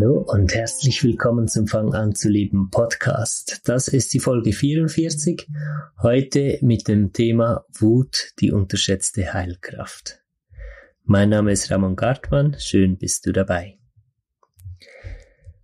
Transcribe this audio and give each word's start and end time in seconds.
Hallo 0.00 0.24
und 0.28 0.54
herzlich 0.54 1.02
willkommen 1.02 1.48
zum 1.48 1.66
Fang 1.66 1.92
an 1.92 2.14
zu 2.14 2.28
leben 2.28 2.70
Podcast. 2.70 3.62
Das 3.64 3.88
ist 3.88 4.14
die 4.14 4.20
Folge 4.20 4.52
44. 4.52 5.48
Heute 6.00 6.56
mit 6.62 6.86
dem 6.86 7.12
Thema 7.12 7.64
Wut, 7.76 8.30
die 8.38 8.52
unterschätzte 8.52 9.32
Heilkraft. 9.34 10.22
Mein 11.02 11.30
Name 11.30 11.50
ist 11.50 11.68
Ramon 11.72 11.96
Gartmann. 11.96 12.54
Schön 12.60 12.96
bist 12.96 13.26
du 13.26 13.32
dabei. 13.32 13.76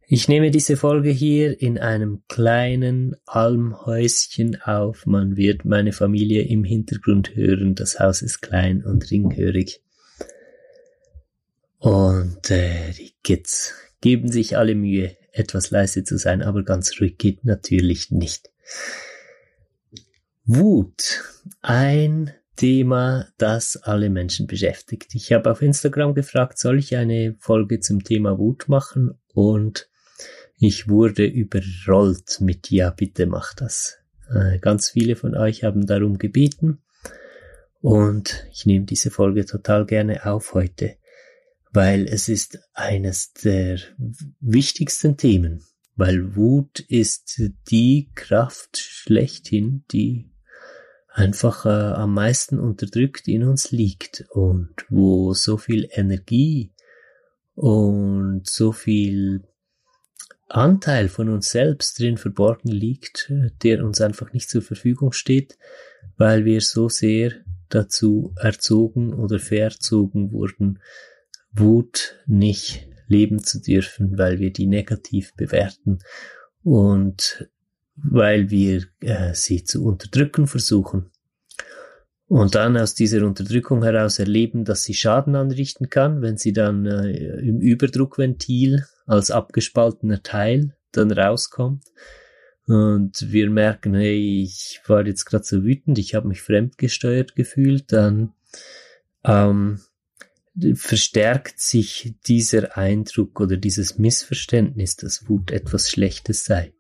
Ich 0.09 0.27
nehme 0.27 0.51
diese 0.51 0.77
Folge 0.77 1.11
hier 1.11 1.63
in 1.63 1.79
einem 1.79 2.25
kleinen 2.27 3.15
Almhäuschen 3.27 4.61
auf. 4.63 5.07
Man 5.07 5.37
wird 5.37 5.65
meine 5.65 5.93
Familie 5.93 6.43
im 6.43 6.65
Hintergrund 6.65 7.37
hören. 7.37 7.77
Das 7.77 8.01
Haus 8.01 8.21
ist 8.21 8.41
klein 8.41 8.85
und 8.85 9.13
ringhörig. 9.13 9.81
Und 11.79 12.51
äh, 12.51 12.91
die 12.99 13.15
Kids 13.23 13.75
geben 14.05 14.31
sich 14.31 14.59
alle 14.59 14.75
Mühe, 14.75 15.17
etwas 15.33 15.71
leise 15.71 16.05
zu 16.05 16.19
sein, 16.19 16.43
aber 16.43 16.63
ganz 16.63 17.01
ruhig 17.01 17.17
geht 17.17 17.47
natürlich 17.47 18.11
nicht. 18.11 18.51
Wut. 20.45 21.23
Ein 21.63 22.31
Thema, 22.55 23.29
das 23.39 23.79
alle 23.79 24.11
Menschen 24.11 24.47
beschäftigt. 24.47 25.15
Ich 25.15 25.33
habe 25.33 25.51
auf 25.51 25.63
Instagram 25.63 26.13
gefragt, 26.13 26.59
soll 26.59 26.79
ich 26.81 26.95
eine 26.97 27.35
Folge 27.39 27.81
zum 27.81 28.05
Thema 28.05 28.39
Wut 28.39 28.69
machen? 28.69 29.19
Und 29.33 29.89
ich 30.59 30.87
wurde 30.87 31.25
überrollt 31.25 32.43
mit 32.43 32.71
Ja, 32.71 32.91
bitte 32.91 33.25
mach 33.25 33.55
das. 33.55 33.97
Äh, 34.31 34.59
ganz 34.59 34.91
viele 34.91 35.17
von 35.17 35.35
euch 35.35 35.65
haben 35.65 35.87
darum 35.87 36.19
gebeten. 36.19 36.83
Und 37.81 38.47
ich 38.53 38.67
nehme 38.67 38.85
diese 38.85 39.11
Folge 39.11 39.47
total 39.47 39.87
gerne 39.87 40.27
auf 40.27 40.53
heute 40.53 40.99
weil 41.75 42.07
es 42.07 42.29
ist 42.29 42.61
eines 42.73 43.33
der 43.33 43.81
wichtigsten 44.41 45.17
Themen, 45.17 45.65
weil 45.97 46.37
Wut 46.37 46.79
ist 46.79 47.43
die 47.69 48.11
Kraft 48.15 48.79
schlechthin, 48.79 49.85
die 49.91 50.31
einfach 51.09 51.67
äh, 51.67 51.69
am 51.69 52.15
meisten 52.15 52.61
unterdrückt 52.61 53.27
in 53.27 53.43
uns 53.43 53.73
liegt 53.73 54.25
und 54.31 54.71
wo 54.89 55.35
so 55.35 55.57
viel 55.57 55.89
Energie 55.91 56.73
und 57.57 58.49
so 58.49 58.71
viel 58.71 59.43
Anteil 60.49 61.09
von 61.09 61.29
uns 61.29 61.51
selbst 61.51 61.99
drin 61.99 62.19
verborgen 62.19 62.71
liegt, 62.71 63.33
der 63.65 63.85
uns 63.85 64.01
einfach 64.01 64.33
nicht 64.33 64.49
zur 64.49 64.63
Verfügung 64.63 65.11
steht, 65.11 65.59
weil 66.17 66.45
wir 66.45 66.61
so 66.61 66.89
sehr 66.89 67.33
dazu 67.69 68.33
erzogen 68.37 69.13
oder 69.13 69.41
verzogen 69.41 70.31
wurden, 70.31 70.79
Wut 71.55 72.17
nicht 72.27 72.89
leben 73.07 73.43
zu 73.43 73.61
dürfen, 73.61 74.19
weil 74.19 74.39
wir 74.39 74.53
die 74.53 74.67
negativ 74.67 75.35
bewerten 75.35 76.01
und 76.63 77.49
weil 77.97 78.51
wir 78.51 78.85
äh, 79.01 79.35
sie 79.35 79.65
zu 79.65 79.85
unterdrücken 79.85 80.47
versuchen. 80.47 81.11
Und 82.27 82.55
dann 82.55 82.77
aus 82.77 82.95
dieser 82.95 83.25
Unterdrückung 83.27 83.83
heraus 83.85 84.19
erleben, 84.19 84.65
dass 84.65 84.83
sie 84.83 84.95
Schaden 84.95 85.37
anrichten 85.37 85.91
kann, 85.91 86.23
wenn 86.23 86.37
sie 86.37 86.53
dann 86.53 86.87
äh, 86.87 87.39
im 87.41 87.61
Überdruckventil 87.61 88.85
als 89.07 89.31
abgespaltener 89.31 90.23
Teil 90.23 90.75
dann 90.91 91.13
rauskommt. 91.13 91.85
Und 92.67 93.31
wir 93.31 93.51
merken, 93.51 93.95
hey, 93.95 94.43
ich 94.43 94.81
war 94.87 95.07
jetzt 95.07 95.27
gerade 95.27 95.45
so 95.45 95.63
wütend, 95.65 95.99
ich 95.99 96.15
habe 96.15 96.29
mich 96.29 96.41
fremdgesteuert 96.41 97.37
gefühlt, 97.37 97.93
dann 97.93 98.33
ähm, 99.23 99.81
verstärkt 100.75 101.61
sich 101.61 102.15
dieser 102.27 102.77
Eindruck 102.77 103.41
oder 103.41 103.57
dieses 103.57 103.99
Missverständnis, 103.99 104.97
dass 104.97 105.29
Wut 105.29 105.51
etwas 105.51 105.91
Schlechtes 105.91 106.45
sei. 106.45 106.73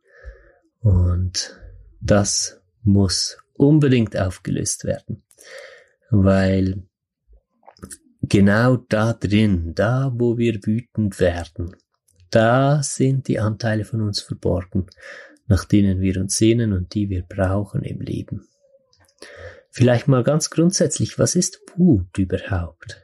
Und 0.80 1.58
das 2.00 2.60
muss 2.82 3.38
unbedingt 3.54 4.16
aufgelöst 4.16 4.84
werden, 4.84 5.24
weil 6.10 6.82
genau 8.22 8.76
da 8.76 9.12
drin, 9.12 9.74
da 9.74 10.12
wo 10.14 10.38
wir 10.38 10.60
wütend 10.64 11.18
werden, 11.18 11.76
da 12.30 12.82
sind 12.82 13.28
die 13.28 13.38
Anteile 13.38 13.84
von 13.84 14.02
uns 14.02 14.20
verborgen, 14.20 14.86
nach 15.46 15.64
denen 15.64 16.00
wir 16.00 16.20
uns 16.20 16.36
sehnen 16.36 16.72
und 16.72 16.94
die 16.94 17.08
wir 17.08 17.22
brauchen 17.22 17.82
im 17.82 18.00
Leben. 18.00 18.46
Vielleicht 19.70 20.06
mal 20.08 20.22
ganz 20.22 20.50
grundsätzlich, 20.50 21.18
was 21.18 21.34
ist 21.34 21.60
Wut 21.76 22.18
überhaupt? 22.18 23.03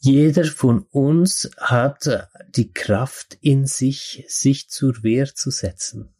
Jeder 0.00 0.44
von 0.44 0.86
uns 0.90 1.50
hat 1.56 2.28
die 2.54 2.72
Kraft 2.72 3.36
in 3.40 3.66
sich, 3.66 4.24
sich 4.28 4.68
zur 4.68 5.02
Wehr 5.02 5.34
zu 5.34 5.50
setzen, 5.50 6.10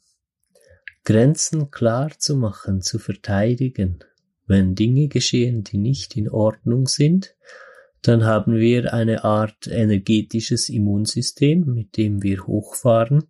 Grenzen 1.04 1.70
klar 1.70 2.10
zu 2.18 2.36
machen, 2.36 2.82
zu 2.82 2.98
verteidigen. 2.98 4.00
Wenn 4.46 4.74
Dinge 4.74 5.06
geschehen, 5.08 5.62
die 5.62 5.78
nicht 5.78 6.16
in 6.16 6.28
Ordnung 6.28 6.88
sind, 6.88 7.36
dann 8.02 8.24
haben 8.24 8.56
wir 8.56 8.92
eine 8.94 9.22
Art 9.24 9.68
energetisches 9.68 10.68
Immunsystem, 10.68 11.64
mit 11.72 11.96
dem 11.96 12.22
wir 12.22 12.46
hochfahren 12.46 13.24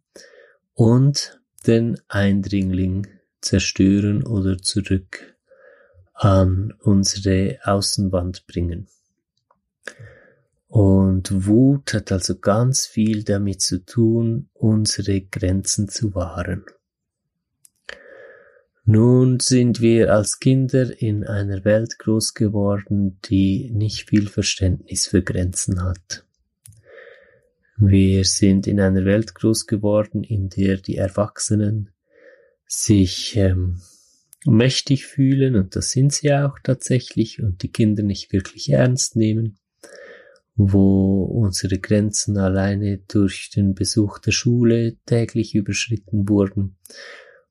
und 0.72 1.41
den 1.66 2.00
Eindringling 2.09 3.06
zerstören 3.41 4.26
oder 4.26 4.59
zurück 4.59 5.36
an 6.15 6.72
unsere 6.80 7.59
Außenwand 7.65 8.47
bringen. 8.47 8.88
Und 10.69 11.47
Wut 11.47 11.95
hat 11.95 12.12
also 12.12 12.39
ganz 12.39 12.87
viel 12.87 13.25
damit 13.25 13.62
zu 13.62 13.84
tun, 13.84 14.51
unsere 14.53 15.23
Grenzen 15.23 15.89
zu 15.89 16.15
wahren. 16.15 16.65
Nun 18.84 19.41
sind 19.41 19.81
wir 19.81 20.12
als 20.15 20.41
Kinder 20.41 21.01
in 21.01 21.25
einer 21.25 21.65
Welt 21.65 21.99
groß 21.99 22.34
geworden, 22.34 23.19
die 23.25 23.71
nicht 23.71 24.09
viel 24.11 24.28
Verständnis 24.28 25.07
für 25.07 25.23
Grenzen 25.23 25.83
hat. 25.83 26.25
Wir 27.78 28.25
sind 28.25 28.67
in 28.67 28.81
einer 28.81 29.05
Welt 29.05 29.34
groß 29.34 29.67
geworden, 29.67 30.23
in 30.23 30.49
der 30.51 30.77
die 30.77 30.97
Erwachsenen 30.97 31.91
sich 32.67 33.37
ähm, 33.37 33.81
mächtig 34.45 35.07
fühlen, 35.07 35.57
und 35.57 35.77
das 35.77 35.91
sind 35.91 36.12
sie 36.12 36.33
auch 36.33 36.59
tatsächlich, 36.62 37.43
und 37.43 37.62
die 37.62 37.73
Kinder 37.73 38.03
nicht 38.03 38.33
wirklich 38.33 38.71
ernst 38.71 39.17
nehmen 39.17 39.59
wo 40.59 41.23
unsere 41.23 41.79
Grenzen 41.79 42.37
alleine 42.37 42.99
durch 43.07 43.49
den 43.55 43.75
Besuch 43.75 44.19
der 44.19 44.33
Schule 44.33 44.97
täglich 45.07 45.55
überschritten 45.55 46.29
wurden 46.29 46.77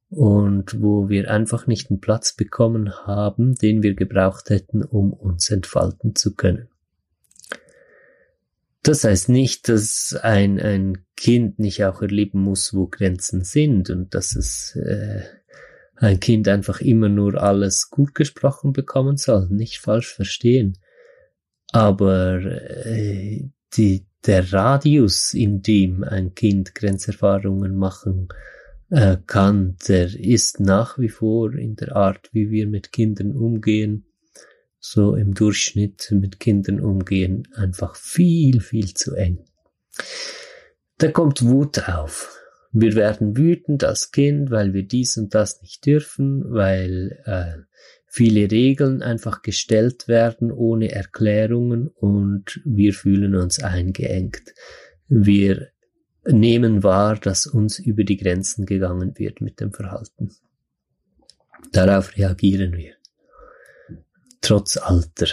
und 0.10 0.82
wo 0.82 1.08
wir 1.08 1.32
einfach 1.32 1.68
nicht 1.68 1.90
einen 1.90 2.02
Platz 2.02 2.34
bekommen 2.34 2.94
haben, 3.06 3.56
den 3.56 3.82
wir 3.82 3.96
gebraucht 3.96 4.50
hätten, 4.50 4.84
um 4.84 5.14
uns 5.14 5.50
entfalten 5.50 6.16
zu 6.16 6.36
können. 6.36 6.68
Das 8.84 9.06
heißt 9.06 9.30
nicht, 9.30 9.70
dass 9.70 10.14
ein, 10.22 10.60
ein 10.60 11.06
Kind 11.16 11.60
nicht 11.60 11.86
auch 11.86 12.02
erleben 12.02 12.42
muss, 12.42 12.74
wo 12.74 12.88
Grenzen 12.88 13.44
sind 13.46 13.90
und 13.90 14.14
dass 14.16 14.36
es 14.36 14.76
äh, 14.76 15.22
ein 15.96 16.20
Kind 16.20 16.50
einfach 16.50 16.82
immer 16.82 17.08
nur 17.08 17.42
alles 17.42 17.90
gut 17.90 18.16
gesprochen 18.16 18.74
bekommen 18.74 19.16
soll. 19.16 19.48
Nicht 19.50 19.80
falsch 19.80 20.14
verstehen. 20.14 20.78
Aber 21.72 22.40
äh, 22.42 23.50
die, 23.74 24.06
der 24.26 24.52
Radius, 24.52 25.34
in 25.34 25.62
dem 25.62 26.04
ein 26.04 26.34
Kind 26.34 26.76
Grenzerfahrungen 26.76 27.76
machen 27.76 28.30
äh, 28.90 29.18
kann, 29.26 29.78
der 29.88 30.14
ist 30.14 30.60
nach 30.60 30.98
wie 30.98 31.10
vor 31.10 31.54
in 31.54 31.76
der 31.76 31.96
Art, 31.96 32.30
wie 32.34 32.50
wir 32.50 32.68
mit 32.68 32.92
Kindern 32.92 33.32
umgehen, 33.32 34.06
so 34.80 35.16
im 35.16 35.34
Durchschnitt 35.34 36.10
mit 36.12 36.40
Kindern 36.40 36.80
umgehen, 36.80 37.48
einfach 37.56 37.96
viel, 37.96 38.62
viel 38.62 38.94
zu 38.94 39.16
eng. 39.16 39.40
Da 40.98 41.12
kommt 41.12 41.44
Wut 41.44 41.90
auf. 41.90 42.34
Wir 42.72 42.96
werden 42.96 43.38
wütend 43.38 43.84
als 43.84 44.12
Kind, 44.12 44.52
weil 44.52 44.74
wir 44.74 44.84
dies 44.84 45.18
und 45.18 45.34
das 45.34 45.62
nicht 45.62 45.86
dürfen, 45.86 46.44
weil 46.52 47.20
äh, 47.26 47.64
viele 48.18 48.50
Regeln 48.50 49.04
einfach 49.04 49.44
gestellt 49.44 50.08
werden 50.08 50.52
ohne 50.52 50.92
Erklärungen 50.92 51.88
und 51.88 52.60
wir 52.66 52.94
fühlen 52.94 53.36
uns 53.36 53.62
eingeengt. 53.62 54.56
Wir 55.08 55.68
nehmen 56.26 56.82
wahr, 56.82 57.18
dass 57.20 57.46
uns 57.46 57.78
über 57.78 58.04
die 58.04 58.18
Grenzen 58.18 58.66
gegangen 58.66 59.14
wird 59.20 59.40
mit 59.40 59.60
dem 59.60 59.72
Verhalten. 59.72 60.32
Darauf 61.72 62.18
reagieren 62.18 62.74
wir. 62.74 62.96
Trotz 64.42 64.78
Alter. 64.78 65.28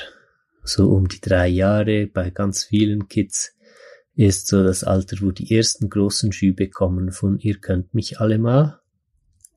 So 0.63 0.91
um 0.91 1.09
die 1.09 1.23
drei 1.23 1.49
Jahre 1.49 2.07
bei 2.07 2.29
ganz 2.29 2.65
vielen 2.65 3.09
Kids 3.09 3.55
ist 4.15 4.47
so 4.47 4.63
das 4.63 4.85
Alter, 4.85 5.17
wo 5.23 5.31
die 5.31 5.57
ersten 5.57 5.89
großen 5.89 6.33
Schübe 6.33 6.69
kommen 6.69 7.13
von 7.13 7.39
ihr 7.39 7.61
könnt 7.61 7.95
mich 7.95 8.21
alle 8.21 8.39
mal 8.39 8.84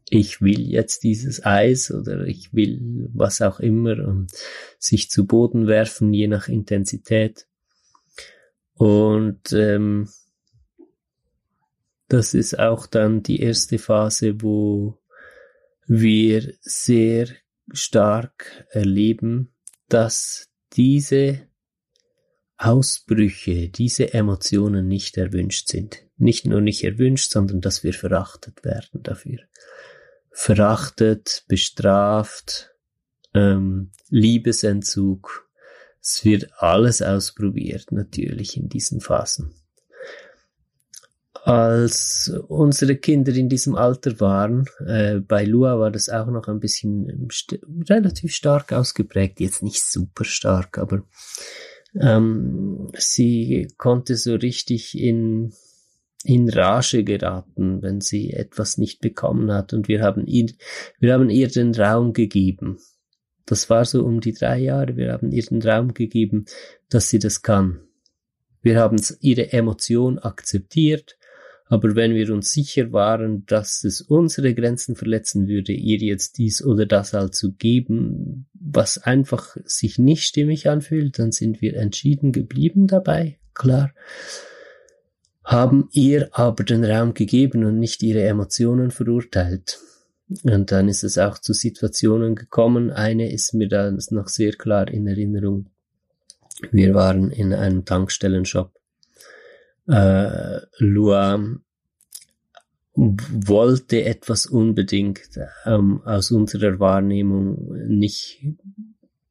ich 0.09 0.42
will 0.42 0.62
jetzt 0.62 1.04
dieses 1.04 1.45
Eis 1.45 1.92
oder 1.92 2.25
ich 2.25 2.54
will 2.54 3.09
was 3.13 3.42
auch 3.42 3.59
immer 3.59 4.07
und 4.07 4.31
sich 4.80 5.09
zu 5.09 5.25
Boden 5.25 5.68
werfen, 5.68 6.13
je 6.13 6.27
nach 6.27 6.48
Intensität. 6.48 7.48
Und 8.74 9.51
ähm, 9.51 10.09
das 12.07 12.33
ist 12.33 12.57
auch 12.57 12.88
dann 12.88 13.21
die 13.21 13.42
erste 13.42 13.80
Phase, 13.80 14.42
wo 14.42 14.98
wir 15.88 16.53
sehr 16.62 17.27
stark 17.74 18.65
erleben, 18.69 19.53
dass 19.89 20.50
diese 20.74 21.48
Ausbrüche, 22.57 23.69
diese 23.69 24.13
Emotionen 24.13 24.88
nicht 24.88 25.18
erwünscht 25.18 25.68
sind. 25.68 26.06
Nicht 26.18 26.45
nur 26.45 26.62
nicht 26.62 26.83
erwünscht, 26.83 27.31
sondern 27.31 27.62
dass 27.62 27.83
wir 27.83 27.94
verachtet 27.94 28.63
werden 28.63 29.03
dafür. 29.03 29.39
Verachtet, 30.39 31.45
bestraft, 31.48 32.69
ähm, 33.34 33.89
Liebesentzug. 34.12 35.50
Es 36.00 36.24
wird 36.24 36.50
alles 36.60 37.01
ausprobiert, 37.01 37.92
natürlich 37.92 38.56
in 38.56 38.69
diesen 38.69 39.01
Phasen. 39.01 39.56
Als 41.34 42.31
unsere 42.50 42.98
Kinder 42.98 43.34
in 43.34 43.50
diesem 43.50 43.74
Alter 43.74 44.19
waren, 44.19 44.69
äh, 44.86 45.16
bei 45.16 45.44
Lua 45.44 45.80
war 45.80 45.89
das 45.89 46.07
auch 46.07 46.28
noch 46.28 46.48
ein 46.48 46.60
bisschen 46.60 47.28
st 47.31 47.60
relativ 47.89 48.36
stark 48.36 48.74
ausgeprägt, 48.74 49.39
jetzt 49.39 49.63
nicht 49.63 49.84
super 49.84 50.24
stark, 50.24 50.78
aber 50.78 51.01
ähm, 52.00 52.92
sie 52.95 53.69
konnte 53.78 54.16
so 54.18 54.36
richtig 54.36 54.95
in, 54.95 55.51
in 56.27 56.50
Rage 56.50 57.03
geraten, 57.03 57.81
wenn 57.81 58.01
sie 58.01 58.31
etwas 58.31 58.77
nicht 58.77 59.01
bekommen 59.01 59.51
hat. 59.51 59.74
Und 59.74 59.88
wir 59.88 60.01
haben 60.01 60.25
ihr, 60.25 60.47
wir 61.00 61.13
haben 61.13 61.29
ihr 61.29 61.47
den 61.47 61.74
Raum 61.74 62.13
gegeben. 62.13 62.79
Das 63.45 63.69
war 63.69 63.85
so 63.85 64.03
um 64.03 64.19
die 64.19 64.33
drei 64.33 64.59
Jahre. 64.59 64.97
Wir 64.97 65.13
haben 65.13 65.31
ihr 65.31 65.44
den 65.44 65.62
Raum 65.62 65.94
gegeben, 65.94 66.45
dass 66.89 67.09
sie 67.09 67.19
das 67.19 67.41
kann. 67.41 67.81
Wir 68.62 68.79
haben 68.79 69.01
ihre 69.21 69.53
Emotion 69.53 70.19
akzeptiert 70.19 71.18
aber 71.69 71.95
wenn 71.95 72.15
wir 72.15 72.31
uns 72.33 72.51
sicher 72.51 72.94
waren, 72.94 73.45
dass 73.45 73.83
es 73.83 74.01
unsere 74.01 74.53
Grenzen 74.53 74.95
verletzen 74.95 75.47
würde, 75.47 75.74
ihr 75.74 75.97
jetzt 75.97 76.38
dies 76.38 76.63
oder 76.63 76.85
das 76.85 77.13
halt 77.13 77.35
zu 77.35 77.53
geben, 77.53 78.47
was 78.53 78.97
einfach 78.97 79.57
sich 79.65 80.00
nicht 80.00 80.24
stimmig 80.24 80.69
anfühlt, 80.69 81.19
dann 81.19 81.31
sind 81.31 81.62
wir 81.62 81.75
entschieden 81.75 82.31
geblieben 82.31 82.88
dabei, 82.88 83.38
klar. 83.53 83.91
Haben 85.48 85.88
ihr 85.94 86.30
aber 86.34 86.64
den 86.64 86.84
Raum 86.84 87.14
gegeben 87.14 87.64
und 87.64 87.80
nicht 87.80 88.04
ihre 88.04 88.24
Emotionen 88.24 88.92
verurteilt. 88.92 89.80
Und 90.44 90.72
dann 90.72 90.90
ist 90.90 91.04
es 91.04 91.18
auch 91.18 91.38
zu 91.38 91.54
Situationen 91.54 92.36
gekommen. 92.36 92.92
Eine 92.92 93.32
ist 93.32 93.54
mir 93.54 93.70
da 93.70 93.90
noch 94.10 94.28
sehr 94.28 94.52
klar 94.52 94.90
in 94.90 95.08
Erinnerung. 95.08 95.68
Wir 96.72 96.94
waren 96.94 97.32
in 97.32 97.54
einem 97.54 97.86
Tankstellenshop 97.86 98.72
äh, 99.88 100.60
Lua 100.80 101.40
wollte 102.98 104.06
etwas 104.06 104.48
unbedingt 104.48 105.22
ähm, 105.66 106.02
aus 106.04 106.32
unserer 106.32 106.80
Wahrnehmung 106.80 107.88
nicht, 107.88 108.44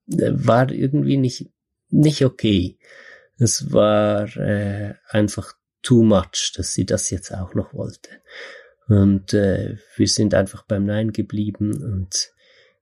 äh, 0.08 0.32
war 0.32 0.70
irgendwie 0.70 1.16
nicht, 1.16 1.50
nicht 1.90 2.24
okay. 2.24 2.78
Es 3.38 3.72
war 3.72 4.34
äh, 4.36 4.94
einfach 5.08 5.54
too 5.86 6.02
much, 6.02 6.52
dass 6.56 6.74
sie 6.74 6.84
das 6.84 7.10
jetzt 7.10 7.32
auch 7.32 7.54
noch 7.54 7.72
wollte. 7.72 8.10
Und 8.88 9.32
äh, 9.34 9.76
wir 9.96 10.08
sind 10.08 10.34
einfach 10.34 10.64
beim 10.64 10.84
Nein 10.84 11.12
geblieben 11.12 11.82
und 11.82 12.32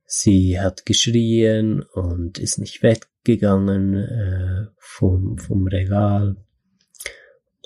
sie 0.07 0.59
hat 0.59 0.87
geschrien 0.87 1.83
und 1.83 2.39
ist 2.39 2.59
nicht 2.59 2.83
weggegangen 2.83 3.95
äh, 3.95 4.67
vom, 4.79 5.37
vom 5.39 5.67
Regal. 5.67 6.37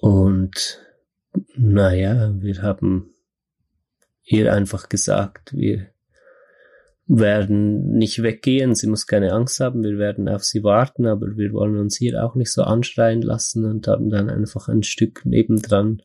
Und 0.01 0.81
naja, 1.55 2.33
wir 2.41 2.63
haben 2.63 3.15
ihr 4.25 4.53
einfach 4.53 4.89
gesagt, 4.89 5.53
wir 5.53 5.89
werden 7.09 7.97
nicht 7.97 8.23
weggehen, 8.23 8.75
sie 8.75 8.87
muss 8.87 9.07
keine 9.07 9.33
Angst 9.33 9.61
haben, 9.61 9.83
wir 9.83 9.99
werden 9.99 10.29
auf 10.29 10.45
sie 10.45 10.63
warten, 10.63 11.07
aber 11.07 11.37
wir 11.37 11.53
wollen 11.53 11.79
uns 11.79 11.97
hier 11.97 12.23
auch 12.23 12.35
nicht 12.35 12.53
so 12.53 12.63
anschreien 12.63 13.23
lassen 13.23 13.65
und 13.65 13.89
haben 13.89 14.11
dann 14.11 14.29
einfach 14.29 14.69
ein 14.69 14.83
Stück 14.83 15.25
nebendran 15.25 16.03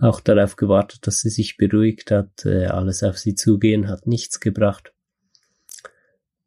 auch 0.00 0.20
darauf 0.20 0.56
gewartet, 0.56 1.06
dass 1.06 1.20
sie 1.20 1.30
sich 1.30 1.56
beruhigt 1.56 2.10
hat. 2.10 2.44
Äh, 2.44 2.66
alles 2.66 3.02
auf 3.02 3.18
sie 3.18 3.34
zugehen 3.34 3.88
hat 3.88 4.06
nichts 4.06 4.40
gebracht. 4.40 4.92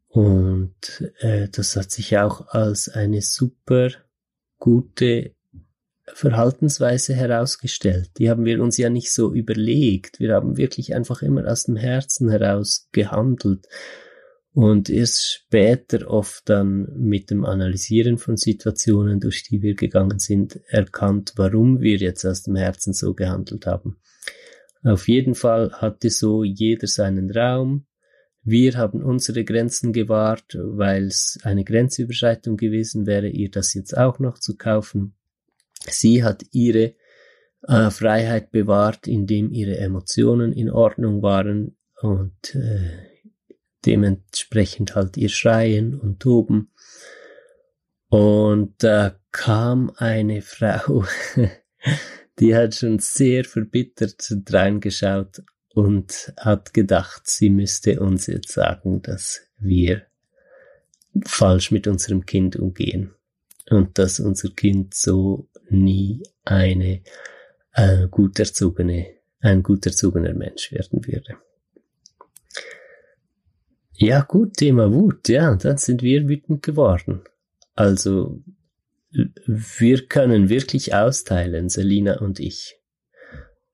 Und 0.07 1.11
äh, 1.19 1.47
das 1.49 1.75
hat 1.75 1.91
sich 1.91 2.17
auch 2.17 2.47
als 2.47 2.89
eine 2.89 3.21
super 3.21 3.89
gute 4.57 5.33
Verhaltensweise 6.13 7.13
herausgestellt. 7.13 8.11
Die 8.17 8.29
haben 8.29 8.45
wir 8.45 8.61
uns 8.61 8.77
ja 8.77 8.89
nicht 8.89 9.11
so 9.11 9.33
überlegt. 9.33 10.19
Wir 10.19 10.33
haben 10.33 10.57
wirklich 10.57 10.95
einfach 10.95 11.21
immer 11.21 11.49
aus 11.49 11.63
dem 11.63 11.75
Herzen 11.75 12.29
heraus 12.29 12.87
gehandelt 12.91 13.67
und 14.53 14.89
erst 14.89 15.31
später 15.31 16.09
oft 16.09 16.49
dann 16.49 16.87
mit 16.97 17.29
dem 17.29 17.45
Analysieren 17.45 18.17
von 18.17 18.35
Situationen, 18.35 19.21
durch 19.21 19.43
die 19.43 19.61
wir 19.61 19.75
gegangen 19.75 20.19
sind, 20.19 20.59
erkannt, 20.67 21.33
warum 21.37 21.79
wir 21.79 21.97
jetzt 21.97 22.25
aus 22.25 22.43
dem 22.43 22.57
Herzen 22.57 22.93
so 22.93 23.13
gehandelt 23.13 23.65
haben. 23.65 23.97
Auf 24.83 25.07
jeden 25.07 25.35
Fall 25.35 25.71
hatte 25.73 26.09
so 26.09 26.43
jeder 26.43 26.87
seinen 26.87 27.31
Raum. 27.31 27.85
Wir 28.43 28.75
haben 28.75 29.03
unsere 29.03 29.45
Grenzen 29.45 29.93
gewahrt, 29.93 30.57
weil 30.59 31.05
es 31.05 31.37
eine 31.43 31.63
Grenzüberschreitung 31.63 32.57
gewesen 32.57 33.05
wäre, 33.05 33.29
ihr 33.29 33.51
das 33.51 33.73
jetzt 33.73 33.95
auch 33.95 34.19
noch 34.19 34.39
zu 34.39 34.57
kaufen. 34.57 35.13
Sie 35.87 36.23
hat 36.23 36.43
ihre 36.51 36.95
äh, 37.63 37.89
Freiheit 37.89 38.51
bewahrt, 38.51 39.07
indem 39.07 39.51
ihre 39.51 39.77
Emotionen 39.77 40.51
in 40.53 40.69
Ordnung 40.69 41.21
waren 41.21 41.77
und 42.01 42.55
äh, 42.55 43.11
dementsprechend 43.85 44.95
halt 44.95 45.17
ihr 45.17 45.29
Schreien 45.29 45.99
und 45.99 46.19
Toben. 46.19 46.71
Und 48.09 48.83
da 48.83 49.15
kam 49.31 49.91
eine 49.95 50.41
Frau, 50.41 51.05
die 52.39 52.55
hat 52.55 52.75
schon 52.75 52.99
sehr 52.99 53.45
verbittert 53.45 54.27
reingeschaut 54.49 55.43
und 55.73 56.33
hat 56.37 56.73
gedacht, 56.73 57.23
sie 57.25 57.49
müsste 57.49 57.99
uns 57.99 58.27
jetzt 58.27 58.51
sagen, 58.51 59.01
dass 59.01 59.41
wir 59.57 60.05
falsch 61.25 61.71
mit 61.71 61.87
unserem 61.87 62.25
Kind 62.25 62.55
umgehen 62.55 63.13
und 63.69 63.97
dass 63.97 64.19
unser 64.19 64.49
Kind 64.49 64.93
so 64.93 65.49
nie 65.69 66.23
eine 66.43 67.01
äh, 67.73 68.07
gut 68.07 68.39
erzogene, 68.39 69.07
ein 69.39 69.63
gut 69.63 69.85
erzogener 69.85 70.33
Mensch 70.33 70.71
werden 70.71 71.05
würde. 71.05 71.37
Ja, 73.93 74.21
gut, 74.21 74.57
Thema 74.57 74.91
Wut, 74.91 75.29
ja, 75.29 75.55
dann 75.55 75.77
sind 75.77 76.01
wir 76.01 76.27
wütend 76.27 76.63
geworden. 76.63 77.21
Also, 77.75 78.41
wir 79.45 80.07
können 80.07 80.49
wirklich 80.49 80.95
austeilen, 80.95 81.69
Selina 81.69 82.19
und 82.19 82.39
ich. 82.39 82.79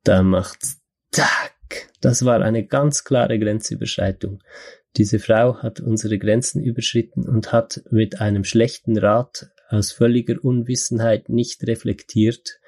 Da 0.03 0.23
macht's 0.23 0.81
Tack. 1.11 1.53
Das 2.01 2.25
war 2.25 2.41
eine 2.41 2.65
ganz 2.65 3.03
klare 3.03 3.39
Grenzüberschreitung. 3.39 4.43
Diese 4.97 5.19
Frau 5.19 5.61
hat 5.61 5.79
unsere 5.79 6.17
Grenzen 6.17 6.61
überschritten 6.61 7.27
und 7.27 7.51
hat 7.51 7.83
mit 7.91 8.19
einem 8.19 8.43
schlechten 8.43 8.97
Rat 8.97 9.49
aus 9.69 9.91
völliger 9.91 10.43
Unwissenheit 10.43 11.29
nicht 11.29 11.65
reflektiert. 11.67 12.59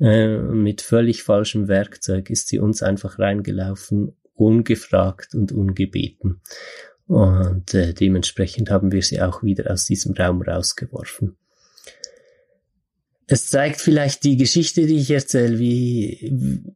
Äh, 0.00 0.38
mit 0.38 0.82
völlig 0.82 1.22
falschem 1.22 1.68
Werkzeug 1.68 2.30
ist 2.30 2.48
sie 2.48 2.58
uns 2.58 2.82
einfach 2.82 3.18
reingelaufen, 3.18 4.16
ungefragt 4.34 5.34
und 5.34 5.52
ungebeten. 5.52 6.40
Und 7.06 7.74
äh, 7.74 7.92
dementsprechend 7.92 8.70
haben 8.70 8.90
wir 8.90 9.02
sie 9.02 9.20
auch 9.20 9.42
wieder 9.42 9.70
aus 9.70 9.84
diesem 9.84 10.14
Raum 10.14 10.42
rausgeworfen. 10.42 11.36
Es 13.26 13.48
zeigt 13.48 13.80
vielleicht 13.80 14.24
die 14.24 14.36
Geschichte, 14.36 14.86
die 14.86 14.98
ich 14.98 15.10
erzähle, 15.10 15.58
wie, 15.58 16.74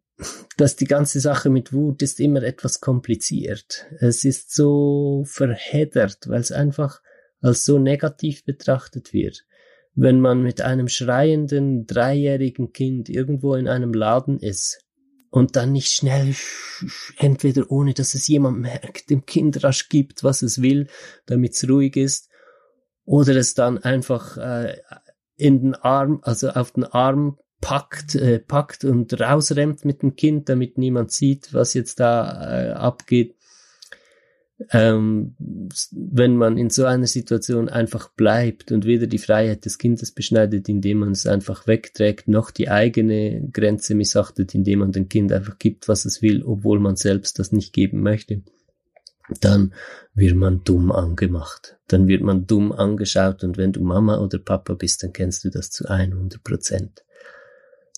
dass 0.56 0.76
die 0.76 0.86
ganze 0.86 1.20
Sache 1.20 1.50
mit 1.50 1.72
Wut 1.72 2.02
ist 2.02 2.20
immer 2.20 2.42
etwas 2.42 2.80
kompliziert. 2.80 3.86
Es 4.00 4.24
ist 4.24 4.54
so 4.54 5.24
verheddert, 5.26 6.28
weil 6.28 6.40
es 6.40 6.52
einfach 6.52 7.02
als 7.40 7.64
so 7.64 7.78
negativ 7.78 8.44
betrachtet 8.44 9.12
wird 9.12 9.44
wenn 10.00 10.20
man 10.20 10.42
mit 10.42 10.60
einem 10.60 10.86
schreienden 10.86 11.84
dreijährigen 11.84 12.72
Kind 12.72 13.08
irgendwo 13.08 13.56
in 13.56 13.66
einem 13.66 13.92
Laden 13.92 14.38
ist 14.38 14.84
und 15.30 15.56
dann 15.56 15.72
nicht 15.72 15.92
schnell, 15.92 16.36
entweder 17.18 17.68
ohne 17.70 17.94
dass 17.94 18.14
es 18.14 18.28
jemand 18.28 18.60
merkt, 18.60 19.10
dem 19.10 19.26
Kind 19.26 19.64
rasch 19.64 19.88
gibt, 19.88 20.22
was 20.22 20.42
es 20.42 20.62
will, 20.62 20.86
damit 21.26 21.54
es 21.54 21.68
ruhig 21.68 21.96
ist, 21.96 22.30
oder 23.04 23.34
es 23.34 23.54
dann 23.54 23.78
einfach 23.78 24.36
äh, 24.36 24.76
in 25.34 25.62
den 25.62 25.74
Arm, 25.74 26.20
also 26.22 26.50
auf 26.50 26.70
den 26.70 26.84
Arm 26.84 27.38
packt, 27.60 28.14
äh, 28.14 28.38
packt 28.38 28.84
und 28.84 29.20
rausrennt 29.20 29.84
mit 29.84 30.02
dem 30.02 30.14
Kind, 30.14 30.48
damit 30.48 30.78
niemand 30.78 31.10
sieht, 31.10 31.52
was 31.54 31.74
jetzt 31.74 31.98
da 31.98 32.68
äh, 32.68 32.70
abgeht. 32.70 33.34
Ähm, 34.70 35.34
wenn 35.92 36.36
man 36.36 36.58
in 36.58 36.70
so 36.70 36.84
einer 36.84 37.06
Situation 37.06 37.68
einfach 37.68 38.10
bleibt 38.10 38.72
und 38.72 38.84
weder 38.84 39.06
die 39.06 39.18
Freiheit 39.18 39.64
des 39.64 39.78
Kindes 39.78 40.10
beschneidet, 40.10 40.68
indem 40.68 40.98
man 40.98 41.12
es 41.12 41.26
einfach 41.26 41.66
wegträgt, 41.66 42.26
noch 42.26 42.50
die 42.50 42.68
eigene 42.68 43.48
Grenze 43.52 43.94
missachtet, 43.94 44.54
indem 44.54 44.80
man 44.80 44.92
dem 44.92 45.08
Kind 45.08 45.32
einfach 45.32 45.58
gibt, 45.58 45.88
was 45.88 46.04
es 46.04 46.22
will, 46.22 46.42
obwohl 46.42 46.80
man 46.80 46.96
selbst 46.96 47.38
das 47.38 47.52
nicht 47.52 47.72
geben 47.72 48.02
möchte, 48.02 48.42
dann 49.40 49.74
wird 50.14 50.34
man 50.34 50.64
dumm 50.64 50.90
angemacht. 50.90 51.76
Dann 51.86 52.08
wird 52.08 52.22
man 52.22 52.46
dumm 52.46 52.72
angeschaut 52.72 53.44
und 53.44 53.56
wenn 53.58 53.72
du 53.72 53.82
Mama 53.82 54.18
oder 54.18 54.38
Papa 54.38 54.74
bist, 54.74 55.02
dann 55.02 55.12
kennst 55.12 55.44
du 55.44 55.50
das 55.50 55.70
zu 55.70 55.88
100 55.88 56.42
Prozent. 56.42 57.04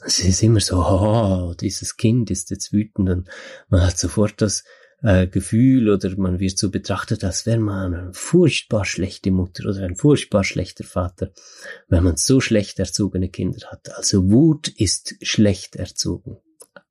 Es 0.05 0.19
ist 0.21 0.43
immer 0.43 0.61
so, 0.61 0.79
oh, 0.79 1.55
dieses 1.59 1.97
Kind 1.97 2.31
ist 2.31 2.51
jetzt 2.51 2.73
wütend 2.73 3.09
und 3.09 3.31
man 3.69 3.83
hat 3.83 3.99
sofort 3.99 4.41
das 4.43 4.65
äh, 5.03 5.27
Gefühl 5.27 5.91
oder 5.91 6.15
man 6.17 6.41
wird 6.41 6.59
so 6.59 6.71
betrachtet, 6.71 7.25
als 7.25 7.47
wäre 7.47 7.59
man 7.59 7.95
eine 7.95 8.15
furchtbar 8.15 8.85
schlechte 8.85 9.31
Mutter 9.31 9.69
oder 9.69 9.83
ein 9.85 9.97
furchtbar 9.97 10.45
schlechter 10.45 10.85
Vater, 10.85 11.33
wenn 11.89 12.05
man 12.05 12.17
so 12.17 12.41
schlecht 12.41 12.79
erzogene 12.79 13.29
Kinder 13.29 13.69
hat. 13.71 13.95
Also 13.97 14.31
Wut 14.31 14.69
ist 14.69 15.15
schlecht 15.23 15.77
erzogen. 15.77 16.39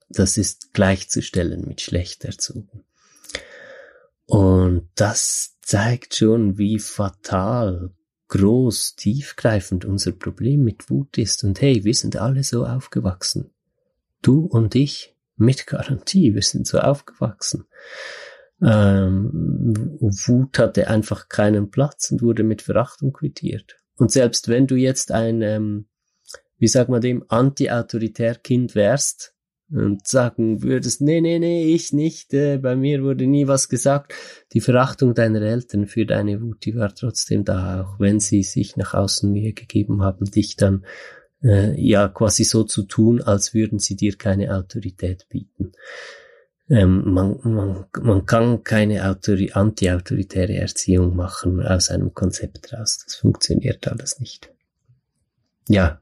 Das 0.09 0.37
ist 0.37 0.73
gleichzustellen 0.73 1.65
mit 1.67 1.81
schlecht 1.81 2.25
erzogen. 2.25 2.83
Und 4.25 4.89
das 4.95 5.57
zeigt 5.61 6.15
schon, 6.15 6.57
wie 6.57 6.79
fatal, 6.79 7.91
groß, 8.27 8.95
tiefgreifend 8.95 9.85
unser 9.85 10.11
Problem 10.11 10.63
mit 10.63 10.89
Wut 10.89 11.17
ist. 11.17 11.43
Und 11.43 11.61
hey, 11.61 11.83
wir 11.83 11.93
sind 11.93 12.15
alle 12.15 12.43
so 12.43 12.65
aufgewachsen. 12.65 13.51
Du 14.21 14.45
und 14.45 14.75
ich, 14.75 15.15
mit 15.39 15.67
Garantie, 15.67 16.35
wir 16.35 16.41
sind 16.41 16.67
so 16.67 16.79
aufgewachsen. 16.79 17.65
Ähm, 18.61 19.97
Wut 19.99 20.59
hatte 20.59 20.89
einfach 20.89 21.29
keinen 21.29 21.71
Platz 21.71 22.11
und 22.11 22.21
wurde 22.21 22.43
mit 22.43 22.61
Verachtung 22.61 23.13
quittiert. 23.13 23.77
Und 23.95 24.11
selbst 24.11 24.49
wenn 24.49 24.67
du 24.67 24.75
jetzt 24.75 25.11
ein, 25.11 25.41
ähm, 25.41 25.85
wie 26.57 26.67
sagt 26.67 26.89
man 26.89 27.01
dem, 27.01 27.23
anti-autoritär 27.29 28.35
Kind 28.35 28.75
wärst 28.75 29.33
und 29.71 30.07
sagen 30.07 30.63
würdest, 30.63 30.99
nee, 30.99 31.21
nee, 31.21 31.39
nee, 31.39 31.73
ich 31.73 31.93
nicht, 31.93 32.33
äh, 32.33 32.57
bei 32.57 32.75
mir 32.75 33.03
wurde 33.03 33.27
nie 33.27 33.47
was 33.47 33.69
gesagt, 33.69 34.13
die 34.53 34.61
Verachtung 34.61 35.13
deiner 35.13 35.41
Eltern 35.41 35.87
für 35.87 36.05
deine 36.05 36.41
Wut, 36.41 36.65
die 36.65 36.75
war 36.75 36.93
trotzdem 36.93 37.45
da, 37.45 37.83
auch 37.83 37.99
wenn 37.99 38.19
sie 38.19 38.43
sich 38.43 38.75
nach 38.75 38.93
außen 38.93 39.31
Mühe 39.31 39.53
gegeben 39.53 40.01
haben, 40.01 40.25
dich 40.25 40.55
dann 40.55 40.85
äh, 41.43 41.79
ja 41.79 42.07
quasi 42.07 42.43
so 42.43 42.63
zu 42.63 42.83
tun, 42.83 43.21
als 43.21 43.53
würden 43.53 43.79
sie 43.79 43.95
dir 43.95 44.17
keine 44.17 44.55
Autorität 44.55 45.27
bieten. 45.29 45.71
Ähm, 46.69 47.13
man, 47.13 47.39
man, 47.43 47.85
man 47.99 48.25
kann 48.25 48.63
keine 48.63 49.09
Autori 49.09 49.51
anti-autoritäre 49.51 50.55
Erziehung 50.55 51.15
machen 51.15 51.65
aus 51.65 51.89
einem 51.89 52.13
Konzept 52.13 52.71
raus. 52.73 52.99
Das 53.03 53.15
funktioniert 53.15 53.87
alles 53.87 54.19
nicht. 54.19 54.51
Ja. 55.67 56.01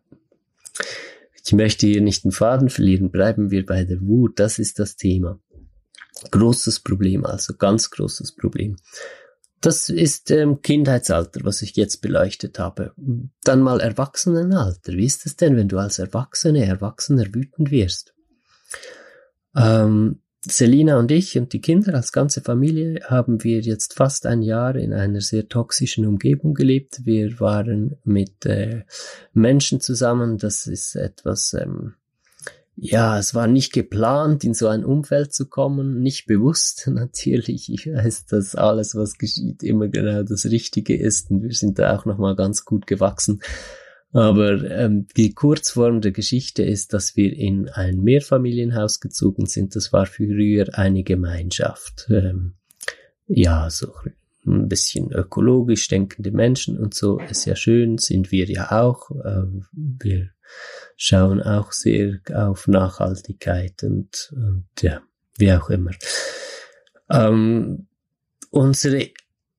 Ich 1.45 1.53
möchte 1.53 1.87
hier 1.87 2.01
nicht 2.01 2.25
den 2.25 2.31
Faden 2.31 2.69
verlieren. 2.69 3.09
Bleiben 3.09 3.49
wir 3.51 3.65
bei 3.65 3.85
der 3.85 4.01
Wut. 4.01 4.39
Das 4.39 4.59
ist 4.59 4.79
das 4.79 4.97
Thema. 4.97 5.39
Großes 6.31 6.81
Problem, 6.81 7.25
also 7.25 7.53
ganz 7.53 7.89
großes 7.89 8.35
Problem. 8.35 8.75
Das 9.61 9.89
ist 9.89 10.29
ähm, 10.29 10.61
Kindheitsalter, 10.61 11.41
was 11.43 11.61
ich 11.61 11.75
jetzt 11.75 12.01
beleuchtet 12.01 12.59
habe. 12.59 12.93
Dann 13.43 13.61
mal 13.61 13.79
Erwachsenenalter. 13.79 14.93
Wie 14.93 15.05
ist 15.05 15.25
es 15.25 15.35
denn, 15.35 15.55
wenn 15.55 15.67
du 15.67 15.79
als 15.79 15.97
Erwachsene, 15.97 16.65
Erwachsener 16.65 17.25
wütend 17.33 17.71
wirst? 17.71 18.13
Ähm, 19.55 20.19
Selina 20.45 20.97
und 20.99 21.11
ich 21.11 21.37
und 21.37 21.51
die 21.53 21.61
Kinder 21.61 21.95
als 21.95 22.11
ganze 22.11 22.41
Familie 22.41 23.01
haben 23.05 23.43
wir 23.43 23.59
jetzt 23.61 23.95
fast 23.95 24.25
ein 24.25 24.41
Jahr 24.41 24.75
in 24.75 24.93
einer 24.93 25.21
sehr 25.21 25.47
toxischen 25.49 26.05
Umgebung 26.05 26.53
gelebt. 26.53 27.05
Wir 27.05 27.39
waren 27.39 27.97
mit 28.03 28.45
äh, 28.45 28.83
Menschen 29.33 29.81
zusammen. 29.81 30.37
Das 30.37 30.67
ist 30.67 30.95
etwas 30.95 31.53
ähm, 31.53 31.95
ja, 32.79 33.17
es 33.17 33.33
war 33.33 33.47
nicht 33.47 33.73
geplant, 33.73 34.43
in 34.43 34.53
so 34.53 34.67
ein 34.67 34.85
Umfeld 34.85 35.33
zu 35.33 35.47
kommen, 35.47 35.99
nicht 35.99 36.27
bewusst 36.27 36.87
natürlich. 36.91 37.73
Ich 37.73 37.87
weiß, 37.87 38.27
dass 38.27 38.55
alles, 38.55 38.95
was 38.95 39.17
geschieht, 39.17 39.63
immer 39.63 39.87
genau 39.87 40.21
das 40.23 40.45
Richtige 40.45 40.95
ist 40.95 41.31
und 41.31 41.41
wir 41.41 41.53
sind 41.53 41.79
da 41.79 41.97
auch 41.97 42.05
nochmal 42.05 42.35
ganz 42.35 42.65
gut 42.65 42.85
gewachsen. 42.85 43.41
Aber 44.13 44.63
ähm, 44.69 45.07
die 45.17 45.33
Kurzform 45.33 46.01
der 46.01 46.11
Geschichte 46.11 46.63
ist, 46.63 46.93
dass 46.93 47.15
wir 47.15 47.35
in 47.35 47.67
ein 47.67 48.01
Mehrfamilienhaus 48.03 48.99
gezogen 48.99 49.47
sind. 49.47 49.75
Das 49.75 49.91
war 49.91 50.05
früher 50.05 50.67
eine 50.73 51.03
Gemeinschaft. 51.03 52.07
Ähm, 52.09 52.53
ja, 53.27 53.69
so 53.69 53.91
ein 54.45 54.69
bisschen 54.69 55.11
ökologisch 55.11 55.87
denkende 55.87 56.31
Menschen 56.31 56.77
und 56.77 56.93
so 56.93 57.19
ist 57.19 57.45
ja 57.45 57.55
schön, 57.55 57.97
sind 57.97 58.31
wir 58.31 58.45
ja 58.45 58.71
auch. 58.71 59.11
Ähm, 59.25 59.65
wir 59.73 60.29
schauen 60.95 61.41
auch 61.41 61.71
sehr 61.71 62.19
auf 62.33 62.67
Nachhaltigkeit 62.67 63.83
und, 63.83 64.33
und 64.35 64.67
ja, 64.81 65.01
wie 65.37 65.53
auch 65.53 65.69
immer. 65.69 65.91
Ähm, 67.09 67.87
unsere 68.49 69.09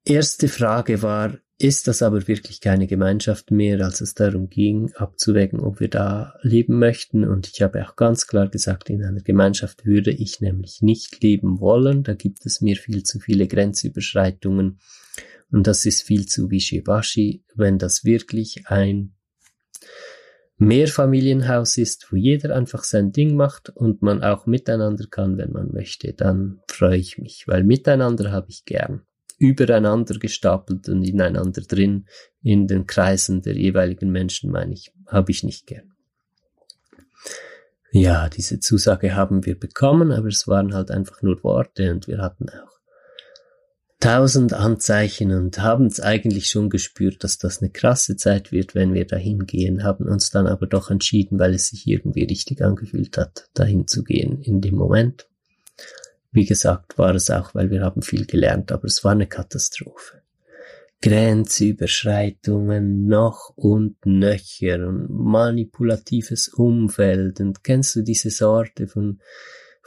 erste 0.04 0.48
Frage 0.48 1.02
war, 1.02 1.38
ist 1.60 1.88
das 1.88 2.02
aber 2.02 2.28
wirklich 2.28 2.60
keine 2.60 2.86
Gemeinschaft 2.86 3.50
mehr, 3.50 3.84
als 3.84 4.00
es 4.00 4.14
darum 4.14 4.48
ging, 4.48 4.92
abzuwägen, 4.94 5.58
ob 5.58 5.80
wir 5.80 5.88
da 5.88 6.34
leben 6.42 6.78
möchten. 6.78 7.24
Und 7.24 7.48
ich 7.48 7.62
habe 7.62 7.84
auch 7.84 7.96
ganz 7.96 8.28
klar 8.28 8.48
gesagt, 8.48 8.90
in 8.90 9.04
einer 9.04 9.22
Gemeinschaft 9.22 9.84
würde 9.84 10.12
ich 10.12 10.40
nämlich 10.40 10.82
nicht 10.82 11.20
leben 11.20 11.58
wollen. 11.58 12.04
Da 12.04 12.14
gibt 12.14 12.46
es 12.46 12.60
mir 12.60 12.76
viel 12.76 13.02
zu 13.02 13.18
viele 13.18 13.48
Grenzüberschreitungen. 13.48 14.78
Und 15.50 15.66
das 15.66 15.84
ist 15.84 16.02
viel 16.02 16.26
zu 16.26 16.48
wischiwaschi, 16.50 17.42
wenn 17.56 17.78
das 17.78 18.04
wirklich 18.04 18.68
ein 18.68 19.14
Mehrfamilienhaus 20.58 21.78
ist, 21.78 22.08
wo 22.10 22.16
jeder 22.16 22.54
einfach 22.54 22.82
sein 22.82 23.12
Ding 23.12 23.36
macht 23.36 23.70
und 23.70 24.02
man 24.02 24.22
auch 24.22 24.46
miteinander 24.46 25.06
kann, 25.08 25.38
wenn 25.38 25.52
man 25.52 25.72
möchte, 25.72 26.12
dann 26.12 26.60
freue 26.68 26.98
ich 26.98 27.16
mich, 27.18 27.46
weil 27.46 27.62
miteinander 27.62 28.32
habe 28.32 28.50
ich 28.50 28.64
gern. 28.64 29.02
Übereinander 29.38 30.18
gestapelt 30.18 30.88
und 30.88 31.04
ineinander 31.04 31.62
drin, 31.62 32.06
in 32.42 32.66
den 32.66 32.88
Kreisen 32.88 33.40
der 33.40 33.54
jeweiligen 33.54 34.10
Menschen, 34.10 34.50
meine 34.50 34.72
ich, 34.72 34.92
habe 35.06 35.30
ich 35.30 35.44
nicht 35.44 35.66
gern. 35.68 35.92
Ja, 37.92 38.28
diese 38.28 38.58
Zusage 38.58 39.14
haben 39.14 39.46
wir 39.46 39.58
bekommen, 39.58 40.10
aber 40.10 40.26
es 40.26 40.48
waren 40.48 40.74
halt 40.74 40.90
einfach 40.90 41.22
nur 41.22 41.42
Worte 41.44 41.92
und 41.92 42.08
wir 42.08 42.18
hatten 42.18 42.48
auch 42.50 42.77
tausend 44.00 44.52
Anzeichen 44.52 45.32
und 45.32 45.60
haben 45.60 45.86
es 45.86 46.00
eigentlich 46.00 46.48
schon 46.48 46.70
gespürt, 46.70 47.24
dass 47.24 47.38
das 47.38 47.60
eine 47.60 47.70
krasse 47.70 48.16
Zeit 48.16 48.52
wird, 48.52 48.74
wenn 48.74 48.94
wir 48.94 49.06
dahin 49.06 49.46
gehen, 49.46 49.82
haben 49.82 50.06
uns 50.06 50.30
dann 50.30 50.46
aber 50.46 50.66
doch 50.66 50.90
entschieden, 50.90 51.38
weil 51.38 51.54
es 51.54 51.68
sich 51.68 51.86
irgendwie 51.86 52.24
richtig 52.24 52.62
angefühlt 52.62 53.18
hat, 53.18 53.48
dahin 53.54 53.86
zu 53.86 54.04
gehen 54.04 54.42
in 54.42 54.60
dem 54.60 54.76
Moment. 54.76 55.26
Wie 56.30 56.44
gesagt, 56.44 56.98
war 56.98 57.14
es 57.14 57.30
auch, 57.30 57.54
weil 57.54 57.70
wir 57.70 57.80
haben 57.82 58.02
viel 58.02 58.26
gelernt, 58.26 58.70
aber 58.70 58.84
es 58.84 59.02
war 59.02 59.12
eine 59.12 59.26
Katastrophe. 59.26 60.20
Grenzüberschreitungen 61.00 63.06
noch 63.06 63.52
und 63.54 64.04
nöcher 64.04 64.88
und 64.88 65.08
manipulatives 65.10 66.48
Umfeld 66.48 67.40
und 67.40 67.62
kennst 67.62 67.94
du 67.94 68.02
diese 68.02 68.30
Sorte 68.30 68.88
von 68.88 69.20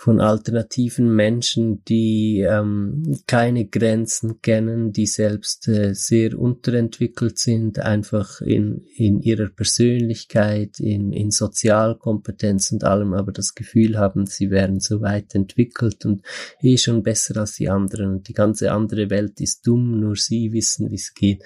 von 0.01 0.19
alternativen 0.19 1.15
Menschen, 1.15 1.85
die 1.85 2.39
ähm, 2.39 3.19
keine 3.27 3.67
Grenzen 3.67 4.41
kennen, 4.41 4.91
die 4.91 5.05
selbst 5.05 5.67
äh, 5.67 5.93
sehr 5.93 6.39
unterentwickelt 6.39 7.37
sind, 7.37 7.77
einfach 7.77 8.41
in, 8.41 8.83
in 8.95 9.21
ihrer 9.21 9.49
Persönlichkeit, 9.49 10.79
in, 10.79 11.13
in 11.13 11.29
Sozialkompetenz 11.29 12.71
und 12.71 12.83
allem, 12.83 13.13
aber 13.13 13.31
das 13.31 13.53
Gefühl 13.53 13.99
haben, 13.99 14.25
sie 14.25 14.49
wären 14.49 14.79
so 14.79 15.01
weit 15.01 15.35
entwickelt 15.35 16.03
und 16.03 16.23
eh 16.63 16.77
schon 16.77 17.03
besser 17.03 17.37
als 17.37 17.57
die 17.57 17.69
anderen 17.69 18.13
und 18.13 18.27
die 18.27 18.33
ganze 18.33 18.71
andere 18.71 19.11
Welt 19.11 19.39
ist 19.39 19.67
dumm, 19.67 19.99
nur 19.99 20.15
sie 20.15 20.51
wissen, 20.51 20.89
wie 20.89 20.95
es 20.95 21.13
geht 21.13 21.43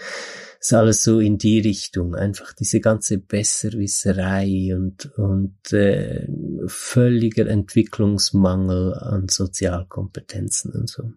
ist 0.66 0.74
alles 0.74 1.04
so 1.04 1.20
in 1.20 1.38
die 1.38 1.60
Richtung. 1.60 2.16
Einfach 2.16 2.54
diese 2.54 2.80
ganze 2.80 3.20
Besserwisserei 3.20 4.76
und, 4.76 5.12
und 5.18 5.74
äh, 5.74 6.28
völliger 6.68 7.48
Entwicklungsmangel 7.48 8.94
an 8.94 9.28
Sozialkompetenzen 9.30 10.72
und 10.72 10.90
so. 10.90 11.12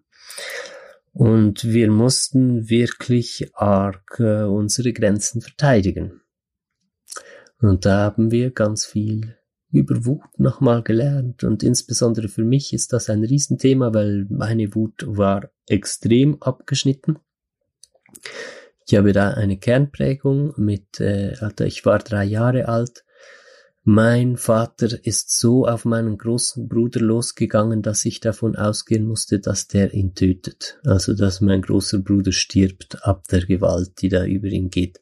Und 1.13 1.63
wir 1.65 1.89
mussten 1.91 2.69
wirklich 2.69 3.51
arg 3.53 4.19
äh, 4.19 4.43
unsere 4.43 4.93
Grenzen 4.93 5.41
verteidigen. 5.41 6.21
Und 7.61 7.85
da 7.85 7.99
haben 7.99 8.31
wir 8.31 8.51
ganz 8.51 8.85
viel 8.85 9.35
über 9.71 10.05
Wut 10.05 10.39
nochmal 10.39 10.81
gelernt. 10.81 11.43
Und 11.43 11.63
insbesondere 11.63 12.29
für 12.29 12.43
mich 12.43 12.73
ist 12.73 12.93
das 12.93 13.09
ein 13.09 13.23
Riesenthema, 13.23 13.93
weil 13.93 14.25
meine 14.29 14.73
Wut 14.75 15.03
war 15.05 15.49
extrem 15.67 16.41
abgeschnitten. 16.41 17.19
Ich 18.87 18.95
habe 18.95 19.13
da 19.13 19.31
eine 19.31 19.57
Kernprägung 19.57 20.53
mit, 20.57 20.99
äh, 20.99 21.35
also 21.39 21.63
ich 21.63 21.85
war 21.85 21.99
drei 21.99 22.23
Jahre 22.23 22.67
alt. 22.67 23.03
Mein 23.91 24.37
Vater 24.37 25.03
ist 25.03 25.35
so 25.35 25.65
auf 25.65 25.83
meinen 25.83 26.19
großen 26.19 26.69
Bruder 26.69 26.99
losgegangen, 26.99 27.81
dass 27.81 28.05
ich 28.05 28.19
davon 28.19 28.55
ausgehen 28.55 29.07
musste, 29.07 29.39
dass 29.39 29.67
der 29.67 29.95
ihn 29.95 30.13
tötet. 30.13 30.79
Also, 30.85 31.15
dass 31.15 31.41
mein 31.41 31.63
großer 31.63 31.97
Bruder 31.97 32.31
stirbt 32.31 33.03
ab 33.03 33.27
der 33.29 33.47
Gewalt, 33.47 33.93
die 34.03 34.09
da 34.09 34.25
über 34.25 34.45
ihn 34.45 34.69
geht. 34.69 35.01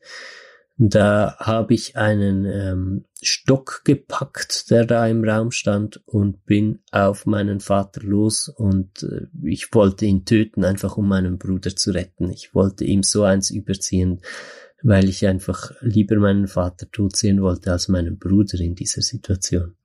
Da 0.77 1.35
habe 1.37 1.73
ich 1.73 1.97
einen 1.97 2.45
ähm, 2.45 3.05
Stock 3.21 3.81
gepackt, 3.83 4.71
der 4.71 4.85
da 4.85 5.05
im 5.05 5.25
Raum 5.25 5.51
stand, 5.51 6.01
und 6.05 6.45
bin 6.45 6.79
auf 6.91 7.25
meinen 7.25 7.59
Vater 7.59 7.99
los 8.03 8.47
und 8.47 9.03
äh, 9.03 9.25
ich 9.43 9.73
wollte 9.73 10.05
ihn 10.05 10.23
töten, 10.23 10.63
einfach 10.63 10.95
um 10.95 11.09
meinen 11.09 11.37
Bruder 11.37 11.75
zu 11.75 11.91
retten. 11.91 12.29
Ich 12.29 12.55
wollte 12.55 12.85
ihm 12.85 13.03
so 13.03 13.23
eins 13.23 13.51
überziehen, 13.51 14.21
weil 14.83 15.09
ich 15.09 15.25
einfach 15.25 15.71
lieber 15.81 16.17
meinen 16.17 16.47
Vater 16.47 16.89
tot 16.91 17.15
sehen 17.15 17.41
wollte 17.41 17.71
als 17.71 17.87
meinen 17.87 18.17
Bruder 18.17 18.59
in 18.59 18.75
dieser 18.75 19.01
Situation. 19.01 19.75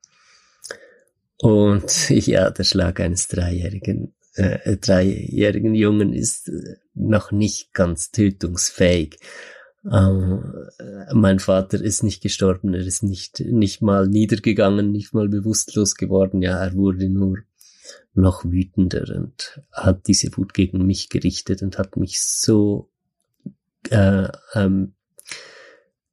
Und 1.38 2.10
ja, 2.10 2.50
der 2.50 2.64
Schlag 2.64 3.00
eines 3.00 3.28
dreijährigen, 3.28 4.14
äh, 4.34 4.76
dreijährigen 4.76 5.74
Jungen 5.74 6.12
ist 6.12 6.48
äh, 6.48 6.76
noch 6.94 7.32
nicht 7.32 7.74
ganz 7.74 8.10
tötungsfähig. 8.10 9.18
Ähm, 9.90 10.68
mein 11.12 11.40
Vater 11.40 11.82
ist 11.82 12.04
nicht 12.04 12.22
gestorben, 12.22 12.72
er 12.72 12.86
ist 12.86 13.02
nicht, 13.02 13.40
nicht 13.40 13.82
mal 13.82 14.06
niedergegangen, 14.06 14.92
nicht 14.92 15.12
mal 15.12 15.28
bewusstlos 15.28 15.96
geworden. 15.96 16.40
Ja, 16.40 16.62
er 16.62 16.74
wurde 16.74 17.08
nur 17.08 17.38
noch 18.14 18.44
wütender 18.44 19.04
und 19.16 19.60
hat 19.72 20.06
diese 20.06 20.36
Wut 20.36 20.54
gegen 20.54 20.86
mich 20.86 21.08
gerichtet 21.08 21.62
und 21.62 21.78
hat 21.78 21.96
mich 21.96 22.22
so 22.22 22.91
äh, 23.90 24.28
ähm, 24.54 24.94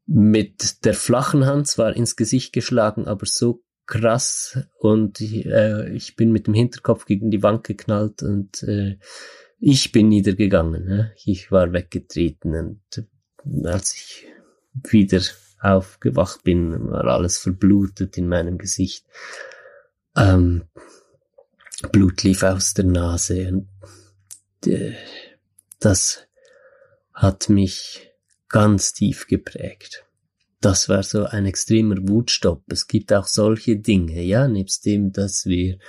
mit 0.06 0.86
der 0.86 0.94
flachen 0.94 1.46
Hand 1.46 1.68
zwar 1.68 1.96
ins 1.96 2.16
Gesicht 2.16 2.52
geschlagen, 2.54 3.08
aber 3.08 3.26
so 3.26 3.64
krass 3.86 4.60
und 4.80 5.20
äh, 5.22 5.90
ich 5.90 6.16
bin 6.16 6.32
mit 6.32 6.48
dem 6.48 6.54
Hinterkopf 6.54 7.06
gegen 7.06 7.32
die 7.32 7.44
Wand 7.44 7.64
geknallt 7.64 8.22
und 8.24 8.64
äh, 8.64 8.98
ich 9.60 9.92
bin 9.92 10.10
niedergegangen. 10.10 10.86
Ne? 10.86 11.14
Ich 11.26 11.52
war 11.52 11.74
weggetreten 11.74 12.56
und 12.56 13.08
als 13.66 13.94
ich 13.96 14.28
wieder 14.90 15.22
aufgewacht 15.62 16.44
bin, 16.44 16.90
war 16.90 17.06
alles 17.06 17.40
verblutet 17.40 18.18
in 18.18 18.28
meinem 18.28 18.58
Gesicht. 18.58 19.06
Ähm, 20.16 20.64
Blut 21.92 22.24
lief 22.24 22.44
aus 22.44 22.74
der 22.74 22.86
Nase 22.86 23.48
und 23.50 24.68
äh, 24.68 24.94
das 25.80 26.28
hat 27.20 27.50
mich 27.50 28.14
ganz 28.48 28.94
tief 28.94 29.28
geprägt. 29.28 30.06
Das 30.62 30.88
war 30.88 31.04
so 31.04 31.26
ein 31.26 31.46
extremer 31.46 31.98
Wutstopp. 32.08 32.64
Es 32.72 32.88
gibt 32.88 33.12
auch 33.12 33.28
solche 33.28 33.76
Dinge, 33.76 34.22
ja, 34.22 34.48
nebst 34.48 34.86
dem, 34.86 35.12
dass 35.12 35.46
wir 35.46 35.80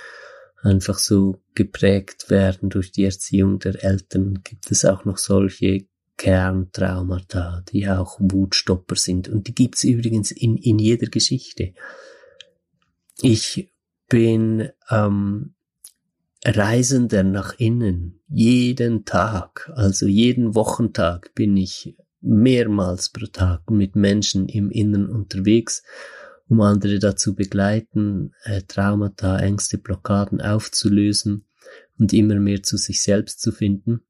einfach 0.61 0.97
so 0.97 1.41
geprägt 1.55 2.29
werden 2.29 2.69
durch 2.69 2.91
die 2.91 3.05
Erziehung 3.05 3.59
der 3.59 3.81
Eltern, 3.81 4.41
gibt 4.43 4.69
es 4.71 4.83
auch 4.83 5.05
noch 5.05 5.17
solche 5.17 5.85
Kerntraumata, 6.17 7.63
die 7.71 7.87
auch 7.87 8.17
Wutstopper 8.19 8.95
sind. 8.95 9.29
Und 9.29 9.47
die 9.47 9.55
gibt's 9.55 9.85
übrigens 9.85 10.31
in, 10.31 10.57
in 10.57 10.79
jeder 10.79 11.07
Geschichte. 11.07 11.73
Ich 13.21 13.71
bin 14.09 14.69
ähm, 14.89 15.55
Reisender 16.43 17.23
nach 17.23 17.53
innen. 17.59 18.19
Jeden 18.27 19.05
Tag, 19.05 19.71
also 19.75 20.07
jeden 20.07 20.55
Wochentag 20.55 21.35
bin 21.35 21.55
ich 21.55 21.95
mehrmals 22.21 23.09
pro 23.09 23.27
Tag 23.27 23.69
mit 23.69 23.95
Menschen 23.95 24.47
im 24.47 24.71
Innen 24.71 25.07
unterwegs, 25.09 25.83
um 26.47 26.61
andere 26.61 26.99
dazu 26.99 27.35
begleiten, 27.35 28.33
äh, 28.43 28.61
Traumata, 28.63 29.39
Ängste, 29.39 29.77
Blockaden 29.77 30.41
aufzulösen 30.41 31.45
und 31.97 32.13
immer 32.13 32.35
mehr 32.35 32.63
zu 32.63 32.77
sich 32.77 33.01
selbst 33.01 33.41
zu 33.41 33.51
finden. 33.51 34.01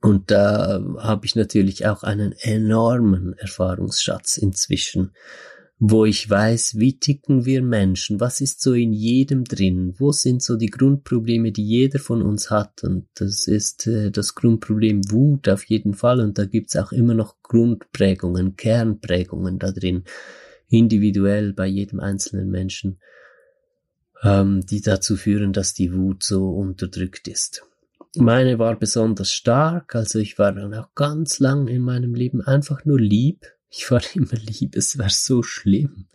Und 0.00 0.30
da 0.30 0.82
habe 0.98 1.24
ich 1.24 1.34
natürlich 1.34 1.86
auch 1.86 2.02
einen 2.02 2.32
enormen 2.32 3.32
Erfahrungsschatz 3.38 4.36
inzwischen, 4.36 5.12
wo 5.86 6.06
ich 6.06 6.30
weiß, 6.30 6.78
wie 6.78 6.98
ticken 6.98 7.44
wir 7.44 7.60
Menschen, 7.60 8.18
was 8.18 8.40
ist 8.40 8.62
so 8.62 8.72
in 8.72 8.94
jedem 8.94 9.44
drin, 9.44 9.94
wo 9.98 10.12
sind 10.12 10.42
so 10.42 10.56
die 10.56 10.70
Grundprobleme, 10.70 11.52
die 11.52 11.62
jeder 11.62 11.98
von 11.98 12.22
uns 12.22 12.50
hat. 12.50 12.82
Und 12.84 13.06
das 13.16 13.46
ist 13.46 13.86
äh, 13.86 14.10
das 14.10 14.34
Grundproblem 14.34 15.10
Wut 15.10 15.46
auf 15.46 15.62
jeden 15.64 15.92
Fall. 15.92 16.20
Und 16.20 16.38
da 16.38 16.46
gibt's 16.46 16.74
auch 16.76 16.90
immer 16.90 17.12
noch 17.12 17.36
Grundprägungen, 17.42 18.56
Kernprägungen 18.56 19.58
da 19.58 19.72
drin, 19.72 20.04
individuell 20.70 21.52
bei 21.52 21.66
jedem 21.66 22.00
einzelnen 22.00 22.48
Menschen, 22.48 22.98
ähm, 24.22 24.64
die 24.64 24.80
dazu 24.80 25.16
führen, 25.16 25.52
dass 25.52 25.74
die 25.74 25.92
Wut 25.92 26.22
so 26.22 26.48
unterdrückt 26.48 27.28
ist. 27.28 27.62
Meine 28.16 28.58
war 28.58 28.78
besonders 28.78 29.32
stark, 29.32 29.94
also 29.94 30.18
ich 30.18 30.38
war 30.38 30.52
dann 30.52 30.72
auch 30.72 30.94
ganz 30.94 31.40
lang 31.40 31.68
in 31.68 31.82
meinem 31.82 32.14
Leben 32.14 32.40
einfach 32.40 32.86
nur 32.86 32.98
lieb. 32.98 33.53
Ich 33.76 33.90
war 33.90 34.00
immer 34.14 34.34
lieb, 34.34 34.76
es 34.76 34.98
war 34.98 35.10
so 35.10 35.42
schlimm. 35.42 36.06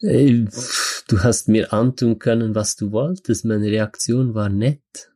Du 0.00 1.18
hast 1.22 1.48
mir 1.48 1.72
antun 1.72 2.18
können, 2.18 2.54
was 2.54 2.74
du 2.74 2.90
wolltest. 2.90 3.44
Meine 3.44 3.66
Reaktion 3.66 4.34
war 4.34 4.48
nett. 4.48 5.12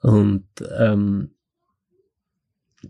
Und 0.00 0.46
ähm, 0.76 1.34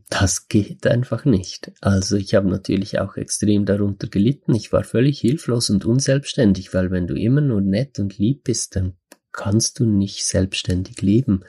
das 0.08 0.48
geht 0.48 0.86
einfach 0.86 1.26
nicht. 1.26 1.72
Also 1.80 2.16
ich 2.16 2.34
habe 2.34 2.48
natürlich 2.48 2.98
auch 2.98 3.16
extrem 3.16 3.66
darunter 3.66 4.08
gelitten. 4.08 4.54
Ich 4.54 4.72
war 4.72 4.84
völlig 4.84 5.20
hilflos 5.20 5.68
und 5.68 5.84
unselbstständig, 5.84 6.72
weil 6.72 6.90
wenn 6.90 7.06
du 7.06 7.14
immer 7.14 7.42
nur 7.42 7.60
nett 7.60 7.98
und 7.98 8.16
lieb 8.16 8.44
bist, 8.44 8.76
dann 8.76 8.94
kannst 9.32 9.80
du 9.80 9.84
nicht 9.84 10.24
selbstständig 10.24 11.02
leben 11.02 11.44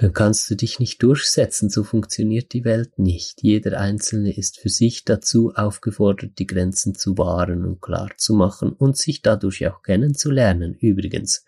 dann 0.00 0.12
kannst 0.12 0.48
du 0.48 0.54
dich 0.54 0.78
nicht 0.78 1.02
durchsetzen, 1.02 1.70
so 1.70 1.82
funktioniert 1.82 2.52
die 2.52 2.64
Welt 2.64 3.00
nicht. 3.00 3.42
Jeder 3.42 3.80
Einzelne 3.80 4.36
ist 4.36 4.60
für 4.60 4.68
sich 4.68 5.04
dazu 5.04 5.52
aufgefordert, 5.56 6.38
die 6.38 6.46
Grenzen 6.46 6.94
zu 6.94 7.18
wahren 7.18 7.64
und 7.64 7.82
klar 7.82 8.10
zu 8.16 8.34
machen 8.34 8.70
und 8.70 8.96
sich 8.96 9.22
dadurch 9.22 9.66
auch 9.66 9.82
kennenzulernen. 9.82 10.74
Übrigens, 10.74 11.44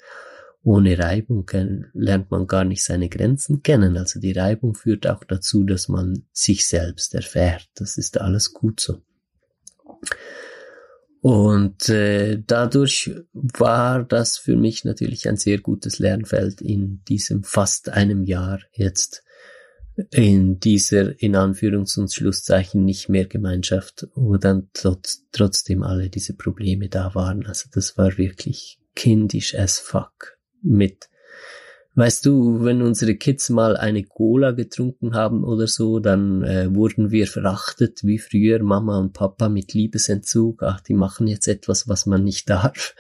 ohne 0.65 0.99
Reibung 0.99 1.49
lernt 1.93 2.33
man 2.33 2.49
gar 2.49 2.65
nicht 2.65 2.83
seine 2.83 3.09
Grenzen 3.09 3.63
kennen. 3.63 3.97
Also 3.97 4.19
die 4.19 4.33
Reibung 4.33 4.75
führt 4.75 5.07
auch 5.07 5.23
dazu, 5.23 5.63
dass 5.63 5.87
man 5.87 6.25
sich 6.33 6.67
selbst 6.67 7.15
erfährt. 7.15 7.69
Das 7.77 7.99
ist 7.99 8.21
alles 8.21 8.53
gut 8.53 8.81
so. 8.81 9.01
Und 11.23 11.91
äh, 11.91 12.43
dadurch 12.47 13.11
war 13.33 14.05
das 14.05 14.39
für 14.39 14.57
mich 14.57 14.85
natürlich 14.85 15.29
ein 15.29 15.37
sehr 15.37 15.59
gutes 15.59 15.99
Lernfeld 15.99 16.63
in 16.63 17.03
diesem 17.05 17.45
fast 17.45 17.91
einem 17.91 18.25
Jahr 18.25 18.61
jetzt 18.73 19.23
in 20.13 20.61
dieser 20.61 21.21
in 21.21 21.37
Anführungs- 21.37 21.99
und 21.99 22.11
Schlusszeichen 22.11 22.87
nicht 22.87 23.11
mehr 23.11 23.27
Gemeinschaft, 23.27 24.09
wo 24.15 24.39
dann 24.39 24.71
trotz, 24.73 25.27
trotzdem 25.31 25.83
alle 25.83 26.09
diese 26.09 26.33
Probleme 26.35 26.89
da 26.89 27.15
waren. 27.15 27.45
Also 27.45 27.69
das 27.71 27.99
war 27.99 28.17
wirklich 28.17 28.79
kindisch 28.95 29.55
as 29.55 29.79
fuck 29.79 30.39
mit 30.63 31.10
Weißt 31.95 32.25
du, 32.25 32.63
wenn 32.65 32.83
unsere 32.83 33.17
Kids 33.17 33.51
mal 33.51 33.77
eine 33.77 34.05
Cola 34.05 34.53
getrunken 34.53 35.15
haben 35.15 35.43
oder 35.43 35.67
so, 35.67 35.99
dann 35.99 36.45
äh, 36.45 36.73
wurden 36.73 37.11
wir 37.11 37.27
verachtet, 37.27 38.05
wie 38.05 38.19
früher 38.19 38.63
Mama 38.63 38.99
und 38.99 39.13
Papa 39.13 39.49
mit 39.49 39.75
Liebesentzug. 39.75 40.63
Ach, 40.63 40.81
die 40.81 40.95
machen 40.95 41.27
jetzt 41.27 41.49
etwas, 41.49 41.89
was 41.89 42.07
man 42.07 42.23
nicht 42.23 42.49
darf. 42.49 42.95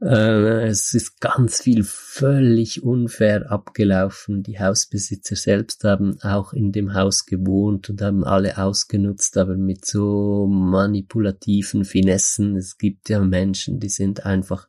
Äh, 0.00 0.68
es 0.68 0.94
ist 0.94 1.20
ganz 1.20 1.60
viel 1.60 1.82
völlig 1.82 2.82
unfair 2.82 3.50
abgelaufen. 3.50 4.42
Die 4.42 4.58
Hausbesitzer 4.58 5.34
selbst 5.34 5.82
haben 5.84 6.20
auch 6.20 6.52
in 6.52 6.70
dem 6.70 6.94
Haus 6.94 7.26
gewohnt 7.26 7.90
und 7.90 8.00
haben 8.00 8.24
alle 8.24 8.58
ausgenutzt, 8.58 9.36
aber 9.36 9.56
mit 9.56 9.84
so 9.84 10.46
manipulativen 10.46 11.84
Finessen. 11.84 12.56
Es 12.56 12.78
gibt 12.78 13.08
ja 13.08 13.20
Menschen, 13.20 13.80
die 13.80 13.88
sind 13.88 14.24
einfach 14.24 14.68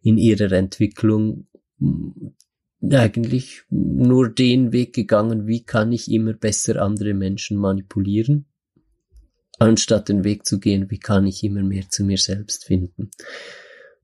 in 0.00 0.16
ihrer 0.16 0.52
Entwicklung 0.52 1.46
eigentlich 2.82 3.62
nur 3.70 4.28
den 4.28 4.72
Weg 4.72 4.94
gegangen, 4.94 5.46
wie 5.46 5.64
kann 5.64 5.92
ich 5.92 6.10
immer 6.10 6.32
besser 6.32 6.80
andere 6.80 7.14
Menschen 7.14 7.56
manipulieren, 7.56 8.46
anstatt 9.58 10.08
den 10.08 10.24
Weg 10.24 10.46
zu 10.46 10.60
gehen, 10.60 10.90
wie 10.90 11.00
kann 11.00 11.26
ich 11.26 11.42
immer 11.42 11.62
mehr 11.62 11.88
zu 11.88 12.04
mir 12.04 12.18
selbst 12.18 12.64
finden. 12.64 13.10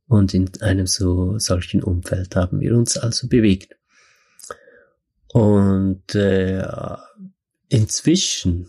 Und 0.07 0.35
in 0.35 0.51
einem 0.61 0.87
so 0.87 1.39
solchen 1.39 1.83
Umfeld 1.83 2.37
haben 2.37 2.61
wir 2.61 2.77
uns 2.77 2.97
also 2.97 3.29
bewegt. 3.29 3.77
Und 5.33 6.15
äh, 6.15 6.65
inzwischen, 7.69 8.69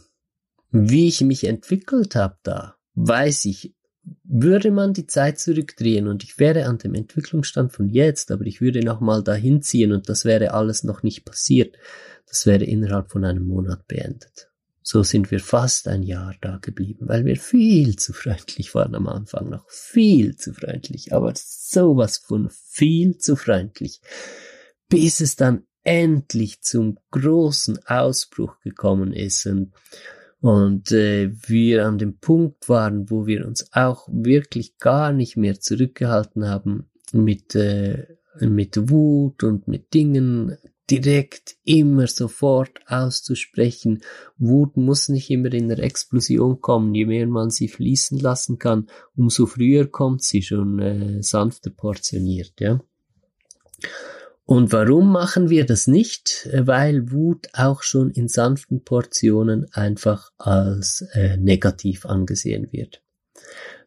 wie 0.71 1.07
ich 1.07 1.21
mich 1.21 1.43
entwickelt 1.43 2.15
habe 2.15 2.37
da, 2.43 2.75
weiß 2.95 3.45
ich 3.45 3.74
würde 4.23 4.71
man 4.71 4.93
die 4.93 5.07
Zeit 5.07 5.39
zurückdrehen 5.39 6.07
und 6.07 6.23
ich 6.23 6.39
wäre 6.39 6.65
an 6.65 6.77
dem 6.77 6.93
Entwicklungsstand 6.93 7.73
von 7.73 7.89
jetzt, 7.89 8.31
aber 8.31 8.45
ich 8.45 8.61
würde 8.61 8.83
nochmal 8.83 9.23
dahin 9.23 9.61
ziehen 9.61 9.91
und 9.91 10.09
das 10.09 10.25
wäre 10.25 10.53
alles 10.53 10.83
noch 10.83 11.03
nicht 11.03 11.25
passiert, 11.25 11.77
das 12.27 12.45
wäre 12.45 12.63
innerhalb 12.63 13.11
von 13.11 13.23
einem 13.23 13.47
Monat 13.47 13.87
beendet. 13.87 14.49
So 14.81 15.01
sind 15.01 15.31
wir 15.31 15.39
fast 15.39 15.87
ein 15.87 16.03
Jahr 16.03 16.35
da 16.41 16.57
geblieben, 16.57 17.07
weil 17.07 17.25
wir 17.25 17.37
viel 17.37 17.95
zu 17.95 18.13
freundlich 18.13 18.75
waren 18.75 18.93
am 18.93 19.07
Anfang 19.07 19.49
noch. 19.49 19.67
Viel 19.67 20.35
zu 20.35 20.53
freundlich, 20.53 21.11
aber 21.11 21.33
sowas 21.35 22.17
von 22.17 22.51
viel 22.51 23.17
zu 23.17 23.35
freundlich. 23.35 24.01
Bis 24.87 25.21
es 25.21 25.35
dann 25.35 25.63
endlich 25.81 26.61
zum 26.61 26.99
großen 27.09 27.79
Ausbruch 27.87 28.59
gekommen 28.59 29.11
ist 29.11 29.47
und, 29.47 29.73
und 30.45 30.91
äh, 30.91 31.31
wir 31.47 31.87
an 31.87 31.97
dem 31.97 32.19
Punkt 32.19 32.69
waren, 32.69 33.09
wo 33.09 33.25
wir 33.25 33.47
uns 33.47 33.73
auch 33.73 34.07
wirklich 34.11 34.77
gar 34.77 35.11
nicht 35.11 35.37
mehr 35.37 35.59
zurückgehalten 35.59 36.47
haben 36.47 36.87
mit, 37.11 37.55
äh, 37.55 38.05
mit 38.39 38.91
Wut 38.91 39.41
und 39.41 39.67
mit 39.67 39.95
Dingen 39.95 40.55
direkt 40.87 41.55
immer 41.63 42.05
sofort 42.05 42.79
auszusprechen. 42.85 44.03
Wut 44.37 44.77
muss 44.77 45.09
nicht 45.09 45.31
immer 45.31 45.51
in 45.51 45.67
der 45.67 45.79
Explosion 45.79 46.61
kommen. 46.61 46.93
Je 46.93 47.07
mehr 47.07 47.25
man 47.25 47.49
sie 47.49 47.67
fließen 47.67 48.19
lassen 48.19 48.59
kann, 48.59 48.85
umso 49.15 49.47
früher 49.47 49.87
kommt 49.87 50.21
sie 50.21 50.43
schon 50.43 50.77
äh, 50.77 51.23
sanfter 51.23 51.71
portioniert, 51.71 52.53
ja. 52.59 52.79
Und 54.45 54.71
warum 54.71 55.11
machen 55.11 55.49
wir 55.49 55.65
das 55.65 55.87
nicht? 55.87 56.47
Weil 56.53 57.11
Wut 57.11 57.47
auch 57.53 57.81
schon 57.81 58.11
in 58.11 58.27
sanften 58.27 58.83
Portionen 58.83 59.65
einfach 59.73 60.31
als 60.37 61.01
äh, 61.13 61.37
negativ 61.37 62.05
angesehen 62.05 62.71
wird. 62.71 63.01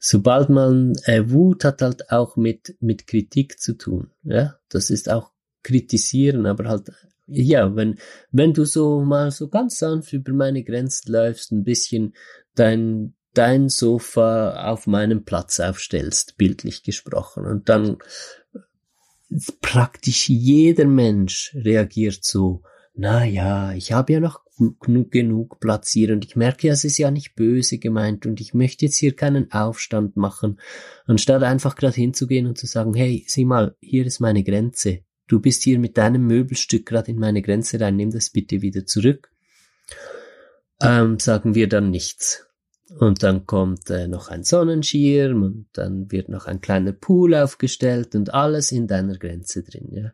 Sobald 0.01 0.49
man 0.49 0.95
äh, 1.05 1.31
Wut 1.31 1.65
hat 1.65 1.81
halt 1.83 2.11
auch 2.11 2.37
mit 2.37 2.77
mit 2.81 3.07
Kritik 3.07 3.61
zu 3.61 3.75
tun, 3.75 4.11
ja, 4.23 4.57
das 4.69 4.91
ist 4.91 5.11
auch 5.11 5.33
kritisieren, 5.63 6.47
aber 6.47 6.69
halt, 6.69 6.93
ja, 7.27 7.75
wenn, 7.77 7.99
wenn 8.31 8.53
du 8.53 8.65
so 8.65 9.01
mal 9.01 9.31
so 9.31 9.49
ganz 9.49 9.79
sanft 9.79 10.13
über 10.13 10.33
meine 10.33 10.65
Grenzen 10.65 11.13
läufst, 11.13 11.53
ein 11.53 11.65
bisschen 11.65 12.15
dein, 12.55 13.15
dein 13.35 13.69
Sofa 13.69 14.71
auf 14.71 14.87
meinem 14.87 15.25
Platz 15.25 15.61
aufstellst, 15.61 16.37
bildlich 16.37 16.83
gesprochen, 16.83 17.45
und 17.45 17.69
dann 17.69 17.99
praktisch 19.61 20.29
jeder 20.29 20.87
Mensch 20.87 21.55
reagiert 21.55 22.25
so, 22.25 22.63
na 22.95 23.25
ja, 23.25 23.73
ich 23.75 23.93
habe 23.93 24.13
ja 24.13 24.21
noch 24.21 24.41
genug, 24.81 25.13
genug 25.13 25.61
Platz 25.61 25.91
hier 25.91 26.13
und 26.13 26.25
ich 26.25 26.35
merke, 26.35 26.69
es 26.69 26.85
ist 26.85 26.99
ja 26.99 27.11
nicht 27.11 27.37
böse 27.37 27.79
gemeint 27.79 28.27
und 28.27 28.41
ich 28.41 28.55
möchte 28.55 28.87
jetzt 28.87 28.97
hier 28.97 29.15
keinen 29.15 29.53
Aufstand 29.53 30.17
machen, 30.17 30.59
anstatt 31.07 31.43
einfach 31.43 31.77
gerade 31.77 31.95
hinzugehen 31.95 32.47
und 32.47 32.59
zu 32.59 32.67
sagen, 32.67 32.95
hey, 32.95 33.25
sieh 33.29 33.45
mal, 33.45 33.77
hier 33.81 34.05
ist 34.05 34.19
meine 34.21 34.43
Grenze 34.43 35.03
du 35.29 35.41
bist 35.41 35.63
hier 35.63 35.79
mit 35.79 35.97
deinem 35.97 36.27
Möbelstück 36.27 36.87
gerade 36.87 37.13
in 37.13 37.19
meine 37.19 37.43
Grenze 37.43 37.79
rein, 37.81 37.97
nimm 37.97 38.11
das 38.11 38.31
bitte 38.31 38.63
wieder 38.63 38.85
zurück. 38.87 39.31
Ähm, 40.81 41.19
sagen 41.19 41.55
wir 41.55 41.69
dann 41.69 41.91
nichts. 41.91 42.48
Und 42.97 43.23
dann 43.23 43.47
kommt 43.47 43.91
äh, 43.91 44.09
noch 44.09 44.29
ein 44.29 44.45
Sonnenschirm 44.45 45.43
und 45.43 45.67
dann 45.75 46.11
wird 46.11 46.29
noch 46.29 46.47
ein 46.47 46.61
kleiner 46.61 46.93
Pool 46.93 47.35
aufgestellt 47.35 48.15
und 48.15 48.33
alles 48.33 48.73
in 48.73 48.87
deiner 48.87 49.19
Grenze 49.19 49.63
drin, 49.63 49.89
ja. 49.91 50.13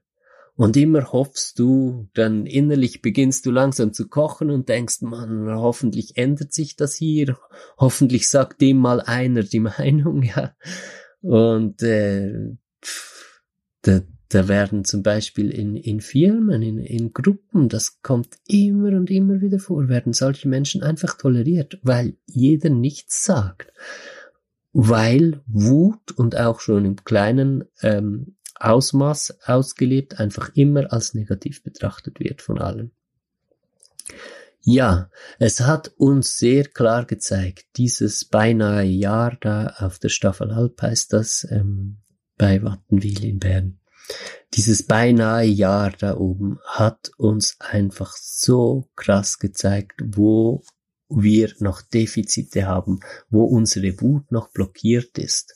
Und 0.57 0.77
immer 0.77 1.13
hoffst 1.13 1.59
du, 1.59 2.09
dann 2.15 2.47
innerlich 2.47 3.03
beginnst 3.03 3.45
du 3.45 3.51
langsam 3.51 3.93
zu 3.93 4.09
kochen 4.09 4.51
und 4.51 4.69
denkst, 4.69 5.01
man, 5.03 5.53
hoffentlich 5.53 6.17
ändert 6.17 6.53
sich 6.53 6.77
das 6.77 6.95
hier, 6.95 7.37
hoffentlich 7.77 8.29
sagt 8.29 8.61
dem 8.61 8.79
mal 8.79 9.01
einer 9.01 9.43
die 9.43 9.61
Meinung, 9.79 10.23
ja. 10.23 10.55
Und 11.23 11.83
äh, 11.83 12.57
pff, 12.85 13.43
da 14.35 14.49
werden 14.49 14.85
zum 14.85 15.05
Beispiel 15.05 15.49
in, 15.51 15.77
in 15.77 16.01
Firmen, 16.01 16.61
in, 16.61 16.79
in 16.79 17.13
Gruppen, 17.13 17.69
das 17.69 18.03
kommt 18.03 18.37
immer 18.49 18.89
und 18.89 19.09
immer 19.09 19.41
wieder 19.41 19.61
vor, 19.61 19.89
werden 19.89 20.13
solche 20.13 20.49
Menschen 20.49 20.83
einfach 20.83 21.17
toleriert, 21.17 21.79
weil 21.83 22.17
jeder 22.27 22.69
nichts 22.69 23.25
sagt. 23.25 23.73
Weil 24.73 25.41
Wut 25.47 26.11
und 26.17 26.37
auch 26.37 26.59
schon 26.59 26.85
im 26.85 27.05
kleinen 27.05 27.65
ähm, 27.81 28.35
Ausmaß 28.57 29.39
ausgelebt 29.45 30.19
einfach 30.19 30.51
immer 30.55 30.93
als 30.93 31.15
negativ 31.15 31.63
betrachtet 31.63 32.19
wird 32.19 32.43
von 32.43 32.61
allen. 32.61 32.91
Ja, 34.63 35.11
es 35.39 35.61
hat 35.61 35.93
uns 35.97 36.39
sehr 36.39 36.65
klar 36.65 37.05
gezeigt, 37.05 37.67
dieses 37.77 38.25
beinahe 38.25 38.83
Jahr 38.83 39.37
da 39.41 39.75
auf 39.79 40.01
der 40.01 40.09
Staffelalp 40.09 40.83
heißt 40.83 41.13
das, 41.13 41.47
ähm, 41.49 41.99
bei 42.37 42.61
Wattenwil 42.65 43.25
in 43.25 43.39
Bern. 43.39 43.79
Dieses 44.55 44.85
beinahe 44.85 45.47
Jahr 45.47 45.93
da 45.99 46.17
oben 46.17 46.59
hat 46.65 47.11
uns 47.17 47.57
einfach 47.59 48.13
so 48.17 48.89
krass 48.95 49.39
gezeigt, 49.39 50.01
wo 50.05 50.63
wir 51.09 51.53
noch 51.59 51.83
Defizite 51.83 52.67
haben, 52.67 53.01
wo 53.31 53.45
unsere 53.45 54.01
Wut 54.01 54.31
noch 54.31 54.49
blockiert 54.51 55.19
ist. 55.19 55.55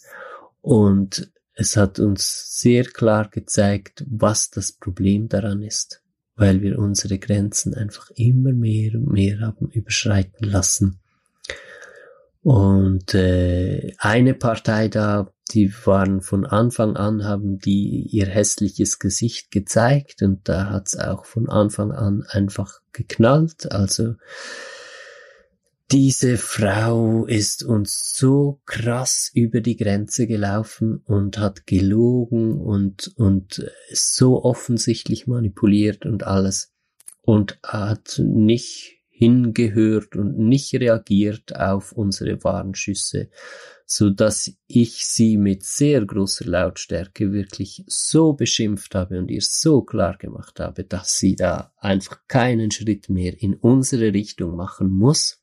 Und 0.61 1.31
es 1.55 1.77
hat 1.77 1.99
uns 1.99 2.61
sehr 2.61 2.85
klar 2.85 3.29
gezeigt, 3.29 4.05
was 4.09 4.51
das 4.51 4.73
Problem 4.73 5.29
daran 5.29 5.63
ist, 5.63 6.03
weil 6.37 6.63
wir 6.63 6.79
unsere 6.79 7.19
Grenzen 7.19 7.75
einfach 7.75 8.11
immer 8.15 8.53
mehr 8.53 8.95
und 8.95 9.11
mehr 9.13 9.41
haben 9.41 9.69
überschreiten 9.71 10.49
lassen. 10.49 11.01
Und 12.43 13.15
äh, 13.15 13.93
eine 13.99 14.35
Partei 14.35 14.89
da, 14.89 15.33
die 15.49 15.73
waren 15.85 16.21
von 16.21 16.47
Anfang 16.47 16.97
an, 16.97 17.25
haben 17.25 17.59
die 17.59 18.07
ihr 18.11 18.27
hässliches 18.27 18.99
Gesicht 18.99 19.51
gezeigt 19.51 20.23
und 20.23 20.49
da 20.49 20.71
hat's 20.71 20.97
auch 20.97 21.25
von 21.25 21.49
Anfang 21.49 21.93
an 21.93 22.25
einfach 22.29 22.81
geknallt. 22.93 23.73
Also 23.73 24.15
diese 25.91 26.37
Frau 26.37 27.25
ist 27.25 27.63
uns 27.65 28.15
so 28.15 28.61
krass 28.67 29.31
über 29.33 29.63
die 29.63 29.77
Grenze 29.77 30.27
gelaufen 30.27 31.01
und 31.07 31.39
hat 31.39 31.67
gelogen 31.67 32.61
und, 32.61 33.13
und 33.17 33.71
so 33.91 34.45
offensichtlich 34.45 35.27
manipuliert 35.27 36.05
und 36.05 36.25
alles 36.25 36.75
und 37.23 37.59
hat 37.63 38.21
nicht 38.23 38.98
hingehört 39.19 40.15
und 40.15 40.39
nicht 40.39 40.73
reagiert 40.75 41.57
auf 41.57 41.91
unsere 41.91 42.45
Warnschüsse, 42.45 43.31
so 43.85 44.11
dass 44.11 44.53
ich 44.69 45.07
sie 45.07 45.37
mit 45.37 45.65
sehr 45.65 46.07
großer 46.07 46.45
Lautstärke 46.45 47.33
wirklich 47.33 47.83
so 47.89 48.35
beschimpft 48.35 48.95
habe 48.95 49.19
und 49.19 49.29
ihr 49.29 49.43
so 49.43 49.83
klar 49.83 50.17
gemacht 50.19 50.61
habe, 50.61 50.85
dass 50.85 51.19
sie 51.19 51.35
da 51.35 51.73
einfach 51.79 52.21
keinen 52.29 52.71
Schritt 52.71 53.09
mehr 53.09 53.43
in 53.43 53.55
unsere 53.55 54.13
Richtung 54.13 54.55
machen 54.55 54.89
muss. 54.89 55.43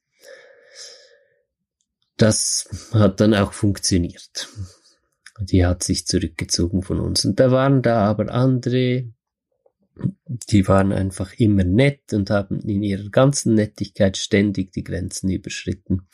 Das 2.15 2.69
hat 2.93 3.19
dann 3.19 3.33
auch 3.33 3.51
funktioniert. 3.51 4.47
Die 5.41 5.65
hat 5.65 5.83
sich 5.83 6.07
zurückgezogen 6.07 6.81
von 6.81 7.01
uns. 7.01 7.25
Und 7.25 7.41
da 7.41 7.51
waren 7.51 7.81
da 7.81 8.05
aber 8.05 8.31
andere 8.31 9.11
die 10.27 10.67
waren 10.67 10.91
einfach 10.91 11.33
immer 11.37 11.63
nett 11.63 12.13
und 12.13 12.29
haben 12.29 12.59
in 12.61 12.83
ihrer 12.83 13.09
ganzen 13.09 13.55
Nettigkeit 13.55 14.17
ständig 14.17 14.71
die 14.71 14.83
Grenzen 14.83 15.29
überschritten. 15.29 16.07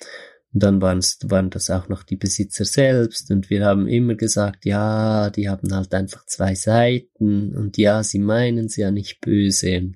Und 0.54 0.64
dann 0.64 0.82
waren, 0.82 1.50
das 1.50 1.70
auch 1.70 1.88
noch 1.88 2.04
die 2.04 2.18
Besitzer 2.18 2.66
selbst 2.66 3.32
und 3.32 3.50
wir 3.50 3.66
haben 3.66 3.88
immer 3.88 4.16
gesagt, 4.16 4.66
ja, 4.66 5.30
die 5.30 5.50
haben 5.50 5.74
halt 5.74 5.94
einfach 5.94 6.26
zwei 6.26 6.56
Seiten 6.56 7.56
und 7.56 7.78
ja, 7.78 8.04
sie 8.04 8.20
meinen 8.20 8.66
es 8.66 8.76
ja 8.76 8.92
nicht 8.92 9.22
böse. 9.22 9.94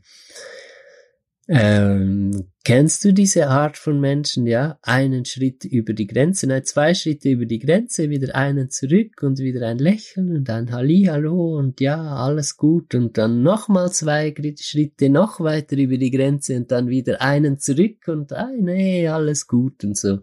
Ähm, 1.48 2.48
kennst 2.64 3.06
du 3.06 3.14
diese 3.14 3.50
Art 3.50 3.78
von 3.78 4.00
Menschen, 4.00 4.48
ja? 4.48 4.80
Einen 4.82 5.26
Schritt 5.26 5.64
über 5.64 5.94
die 5.94 6.08
Grenze, 6.08 6.48
nein, 6.48 6.64
zwei 6.64 6.96
Schritte 6.96 7.30
über 7.30 7.46
die 7.46 7.60
Grenze, 7.60 8.10
wieder 8.10 8.34
einen 8.36 8.72
zurück 8.72 9.22
und 9.22 9.38
wieder 9.38 9.68
ein 9.68 9.78
Lächeln 9.78 10.38
und 10.38 10.50
ein 10.50 10.72
Hallihallo 10.72 11.56
und 11.56 11.82
ja, 11.82 12.02
alles 12.02 12.58
gut 12.58 12.96
und 12.96 13.20
dann 13.20 13.44
nochmal 13.44 13.92
zwei 13.92 14.34
Schritte 14.60 15.10
noch 15.10 15.40
weiter 15.40 15.78
über 15.78 15.98
die 15.98 16.10
Grenze 16.10 16.56
und 16.58 16.72
dann 16.72 16.88
wieder 16.88 17.22
einen 17.22 17.60
zurück 17.60 18.08
und 18.08 18.34
ah, 18.34 18.50
nee, 18.60 19.08
alles 19.08 19.46
gut 19.46 19.84
und 19.84 19.96
so. 19.96 20.22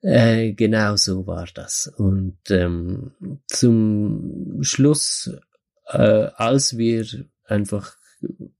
Äh, 0.00 0.52
genau 0.52 0.94
so 0.94 1.26
war 1.26 1.48
das. 1.52 1.92
Und 1.96 2.38
ähm, 2.50 3.10
zum 3.48 4.58
Schluss, 4.62 5.32
äh, 5.86 6.28
als 6.36 6.78
wir 6.78 7.06
einfach 7.44 7.96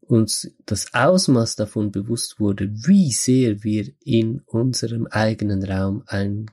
uns 0.00 0.50
das 0.66 0.94
Ausmaß 0.94 1.56
davon 1.56 1.90
bewusst 1.90 2.40
wurde, 2.40 2.70
wie 2.72 3.10
sehr 3.12 3.62
wir 3.62 3.90
in 4.00 4.40
unserem 4.46 5.06
eigenen 5.06 5.64
Raum 5.64 6.02
ein, 6.06 6.50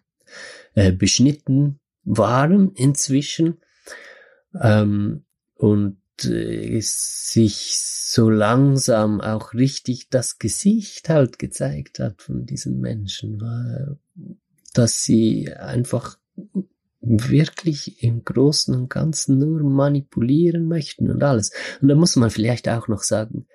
äh, 0.74 0.92
beschnitten 0.92 1.80
waren 2.04 2.72
inzwischen 2.74 3.58
ähm, 4.62 5.24
und 5.56 5.98
äh, 6.24 6.80
sich 6.82 7.78
so 7.80 8.30
langsam 8.30 9.22
auch 9.22 9.54
richtig 9.54 10.10
das 10.10 10.40
Gesicht 10.40 11.10
halt 11.10 11.40
gezeigt 11.40 12.00
hat 12.00 12.22
von 12.22 12.46
diesen 12.46 12.80
Menschen, 12.80 13.42
war, 13.42 13.98
dass 14.74 15.04
sie 15.04 15.52
einfach 15.54 16.18
wirklich 17.06 18.04
im 18.04 18.24
Großen 18.24 18.76
und 18.76 18.90
Ganzen 18.90 19.38
nur 19.38 19.62
manipulieren 19.64 20.68
möchten 20.68 21.10
und 21.10 21.24
alles. 21.24 21.52
Und 21.82 21.88
da 21.88 21.96
muss 21.96 22.16
man 22.16 22.30
vielleicht 22.30 22.68
auch 22.68 22.88
noch 22.88 23.04
sagen, 23.04 23.48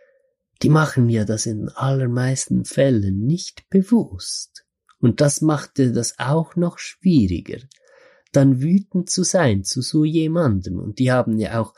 die 0.62 0.68
machen 0.68 1.08
ja 1.08 1.24
das 1.24 1.46
in 1.46 1.68
allermeisten 1.68 2.64
Fällen 2.64 3.26
nicht 3.26 3.68
bewusst. 3.70 4.64
Und 5.00 5.20
das 5.20 5.40
machte 5.40 5.92
das 5.92 6.18
auch 6.18 6.56
noch 6.56 6.78
schwieriger, 6.78 7.58
dann 8.32 8.60
wütend 8.60 9.08
zu 9.08 9.24
sein 9.24 9.64
zu 9.64 9.80
so 9.80 10.04
jemandem. 10.04 10.78
Und 10.78 10.98
die 10.98 11.10
haben 11.10 11.38
ja 11.38 11.60
auch, 11.60 11.74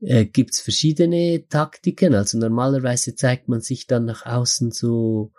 äh, 0.00 0.26
gibt's 0.26 0.60
verschiedene 0.60 1.46
Taktiken. 1.48 2.14
Also 2.14 2.38
normalerweise 2.38 3.14
zeigt 3.14 3.48
man 3.48 3.62
sich 3.62 3.86
dann 3.86 4.04
nach 4.04 4.26
außen 4.26 4.70
so 4.70 5.32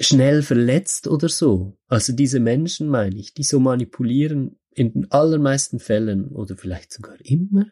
schnell 0.00 0.42
verletzt 0.42 1.06
oder 1.08 1.28
so. 1.28 1.78
Also 1.88 2.12
diese 2.12 2.40
Menschen 2.40 2.88
meine 2.88 3.16
ich, 3.16 3.34
die 3.34 3.42
so 3.42 3.60
manipulieren 3.60 4.58
in 4.70 4.92
den 4.92 5.10
allermeisten 5.10 5.78
Fällen 5.78 6.28
oder 6.28 6.56
vielleicht 6.56 6.92
sogar 6.92 7.16
immer 7.24 7.66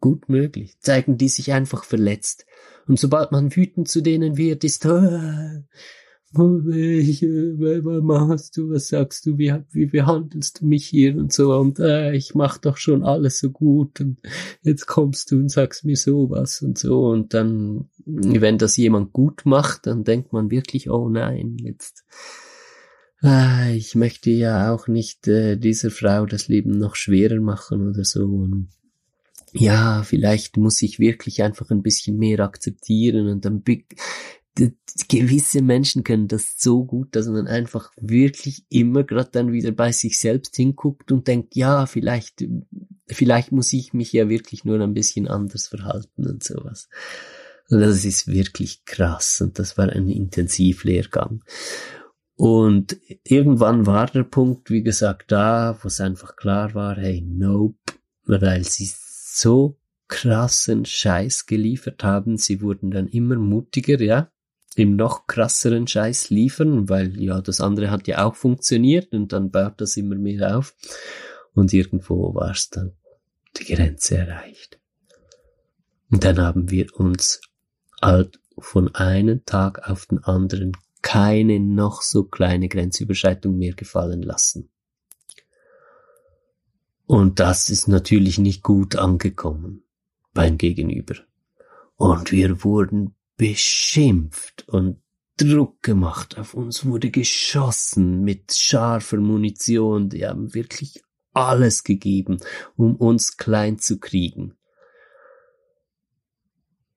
gut 0.00 0.28
möglich, 0.28 0.78
zeigen 0.80 1.18
die 1.18 1.28
sich 1.28 1.52
einfach 1.52 1.84
verletzt. 1.84 2.46
Und 2.86 2.98
sobald 2.98 3.32
man 3.32 3.54
wütend 3.54 3.88
zu 3.88 4.00
denen 4.00 4.36
wird, 4.36 4.64
ist, 4.64 4.84
äh, 4.84 5.62
ich, 6.34 7.22
äh, 7.22 7.80
machst 7.82 8.56
du, 8.56 8.70
was 8.70 8.88
sagst 8.88 9.24
du, 9.24 9.38
wie, 9.38 9.54
wie 9.70 9.86
behandelst 9.86 10.60
du 10.60 10.66
mich 10.66 10.86
hier 10.86 11.16
und 11.16 11.32
so? 11.32 11.54
Und 11.54 11.78
äh, 11.78 12.14
ich 12.14 12.34
mach 12.34 12.58
doch 12.58 12.76
schon 12.76 13.02
alles 13.02 13.38
so 13.38 13.50
gut 13.50 14.00
und 14.00 14.18
jetzt 14.62 14.86
kommst 14.86 15.30
du 15.30 15.36
und 15.36 15.50
sagst 15.50 15.84
mir 15.84 15.96
sowas 15.96 16.60
und 16.60 16.76
so. 16.78 17.06
Und 17.06 17.32
dann, 17.32 17.88
wenn 18.04 18.58
das 18.58 18.76
jemand 18.76 19.12
gut 19.12 19.46
macht, 19.46 19.86
dann 19.86 20.04
denkt 20.04 20.32
man 20.32 20.50
wirklich, 20.50 20.90
oh 20.90 21.08
nein, 21.08 21.56
jetzt 21.60 22.04
äh, 23.22 23.74
ich 23.76 23.94
möchte 23.94 24.30
ja 24.30 24.72
auch 24.72 24.86
nicht 24.88 25.26
äh, 25.28 25.56
dieser 25.56 25.90
Frau 25.90 26.26
das 26.26 26.48
Leben 26.48 26.72
noch 26.72 26.94
schwerer 26.94 27.40
machen 27.40 27.88
oder 27.88 28.04
so. 28.04 28.24
Und 28.24 28.68
ja, 29.52 30.02
vielleicht 30.02 30.56
muss 30.56 30.82
ich 30.82 30.98
wirklich 30.98 31.42
einfach 31.42 31.70
ein 31.70 31.82
bisschen 31.82 32.18
mehr 32.18 32.40
akzeptieren 32.40 33.28
und 33.28 33.44
dann 33.44 33.62
gewisse 35.08 35.62
Menschen 35.62 36.04
können 36.04 36.28
das 36.28 36.54
so 36.58 36.84
gut, 36.84 37.14
dass 37.14 37.26
man 37.26 37.46
einfach 37.46 37.92
wirklich 37.96 38.64
immer 38.68 39.04
gerade 39.04 39.30
dann 39.30 39.52
wieder 39.52 39.70
bei 39.70 39.92
sich 39.92 40.18
selbst 40.18 40.56
hinguckt 40.56 41.12
und 41.12 41.28
denkt, 41.28 41.54
ja, 41.54 41.86
vielleicht, 41.86 42.44
vielleicht 43.06 43.52
muss 43.52 43.72
ich 43.72 43.92
mich 43.92 44.12
ja 44.12 44.28
wirklich 44.28 44.64
nur 44.64 44.80
ein 44.80 44.94
bisschen 44.94 45.28
anders 45.28 45.68
verhalten 45.68 46.26
und 46.26 46.42
sowas. 46.42 46.88
Und 47.70 47.80
das 47.80 48.04
ist 48.04 48.26
wirklich 48.26 48.84
krass 48.84 49.40
und 49.40 49.58
das 49.58 49.78
war 49.78 49.88
ein 49.88 50.08
Intensivlehrgang. 50.08 51.44
Und 52.34 52.96
irgendwann 53.24 53.86
war 53.86 54.06
der 54.06 54.22
Punkt, 54.22 54.70
wie 54.70 54.82
gesagt, 54.82 55.32
da, 55.32 55.78
wo 55.82 55.88
es 55.88 56.00
einfach 56.00 56.36
klar 56.36 56.74
war, 56.74 56.96
hey, 56.96 57.20
nope, 57.20 57.76
weil 58.24 58.64
sie 58.64 58.88
so 58.90 59.78
krassen 60.06 60.84
Scheiß 60.84 61.46
geliefert 61.46 62.02
haben. 62.02 62.38
Sie 62.38 62.62
wurden 62.62 62.90
dann 62.90 63.08
immer 63.08 63.36
mutiger, 63.36 64.00
ja 64.00 64.30
dem 64.78 64.96
noch 64.96 65.26
krasseren 65.26 65.86
Scheiß 65.86 66.30
liefern, 66.30 66.88
weil 66.88 67.20
ja, 67.20 67.40
das 67.40 67.60
andere 67.60 67.90
hat 67.90 68.06
ja 68.06 68.24
auch 68.24 68.36
funktioniert 68.36 69.12
und 69.12 69.32
dann 69.32 69.50
baut 69.50 69.80
das 69.80 69.96
immer 69.96 70.14
mehr 70.14 70.56
auf. 70.56 70.74
Und 71.52 71.72
irgendwo 71.72 72.34
war 72.34 72.52
es 72.52 72.70
dann 72.70 72.92
die 73.56 73.74
Grenze 73.74 74.18
erreicht. 74.18 74.78
Und 76.10 76.24
dann 76.24 76.38
haben 76.38 76.70
wir 76.70 76.94
uns 76.98 77.40
halt 78.00 78.40
von 78.56 78.94
einem 78.94 79.44
Tag 79.44 79.88
auf 79.88 80.06
den 80.06 80.22
anderen 80.24 80.72
keine 81.02 81.60
noch 81.60 82.02
so 82.02 82.24
kleine 82.24 82.68
Grenzüberschreitung 82.68 83.56
mehr 83.56 83.74
gefallen 83.74 84.22
lassen. 84.22 84.68
Und 87.06 87.40
das 87.40 87.70
ist 87.70 87.88
natürlich 87.88 88.38
nicht 88.38 88.62
gut 88.62 88.96
angekommen 88.96 89.82
beim 90.34 90.58
Gegenüber. 90.58 91.14
Und 91.96 92.30
wir 92.30 92.62
wurden 92.62 93.14
beschimpft 93.38 94.68
und 94.68 95.00
Druck 95.38 95.82
gemacht. 95.82 96.36
Auf 96.36 96.52
uns 96.52 96.84
wurde 96.84 97.10
geschossen 97.10 98.22
mit 98.22 98.52
scharfer 98.52 99.16
Munition. 99.16 100.10
Die 100.10 100.26
haben 100.26 100.52
wirklich 100.52 101.02
alles 101.32 101.84
gegeben, 101.84 102.38
um 102.76 102.96
uns 102.96 103.36
klein 103.38 103.78
zu 103.78 103.98
kriegen. 103.98 104.54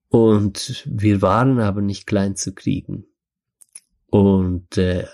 Und 0.08 0.86
wir 0.86 1.22
waren 1.22 1.58
aber 1.60 1.80
nicht 1.80 2.06
klein 2.06 2.36
zu 2.36 2.52
kriegen. 2.52 3.06
Und 4.08 4.76
äh, 4.76 5.06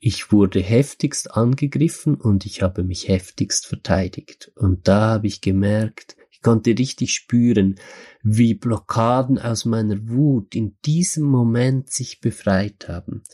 ich 0.00 0.32
wurde 0.32 0.60
heftigst 0.60 1.30
angegriffen 1.30 2.16
und 2.16 2.44
ich 2.44 2.60
habe 2.60 2.82
mich 2.82 3.08
heftigst 3.08 3.66
verteidigt. 3.66 4.52
Und 4.56 4.86
da 4.88 5.12
habe 5.12 5.28
ich 5.28 5.40
gemerkt, 5.40 6.16
konnte 6.44 6.78
richtig 6.78 7.14
spüren, 7.14 7.80
wie 8.22 8.54
Blockaden 8.54 9.38
aus 9.40 9.64
meiner 9.64 10.08
Wut 10.08 10.54
in 10.54 10.76
diesem 10.84 11.24
Moment 11.24 11.90
sich 11.90 12.20
befreit 12.20 12.86
haben. 12.86 13.24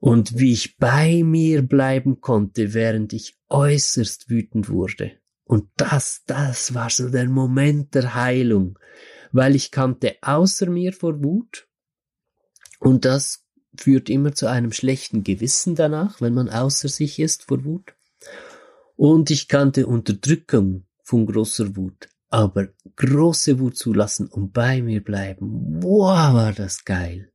Und 0.00 0.38
wie 0.38 0.52
ich 0.52 0.78
bei 0.78 1.22
mir 1.22 1.62
bleiben 1.62 2.20
konnte, 2.20 2.72
während 2.72 3.12
ich 3.12 3.36
äußerst 3.50 4.30
wütend 4.30 4.68
wurde. 4.70 5.12
Und 5.44 5.68
das, 5.76 6.22
das 6.26 6.74
war 6.74 6.88
so 6.88 7.10
der 7.10 7.28
Moment 7.28 7.94
der 7.94 8.14
Heilung, 8.14 8.78
weil 9.32 9.54
ich 9.54 9.70
kannte 9.70 10.16
außer 10.22 10.70
mir 10.70 10.92
vor 10.92 11.22
Wut. 11.22 11.68
Und 12.80 13.04
das 13.04 13.44
führt 13.76 14.08
immer 14.08 14.34
zu 14.34 14.46
einem 14.46 14.72
schlechten 14.72 15.24
Gewissen 15.24 15.74
danach, 15.74 16.20
wenn 16.20 16.34
man 16.34 16.48
außer 16.48 16.88
sich 16.88 17.18
ist 17.18 17.44
vor 17.44 17.64
Wut. 17.64 17.94
Und 18.96 19.30
ich 19.30 19.48
kannte 19.48 19.86
Unterdrückung 19.86 20.84
von 21.02 21.26
großer 21.26 21.76
Wut. 21.76 22.08
Aber 22.30 22.68
große 22.96 23.58
Wut 23.58 23.76
zulassen 23.76 24.26
und 24.26 24.52
bei 24.52 24.80
mir 24.80 25.04
bleiben, 25.04 25.82
wow, 25.82 26.32
war 26.34 26.52
das 26.52 26.84
geil. 26.84 27.30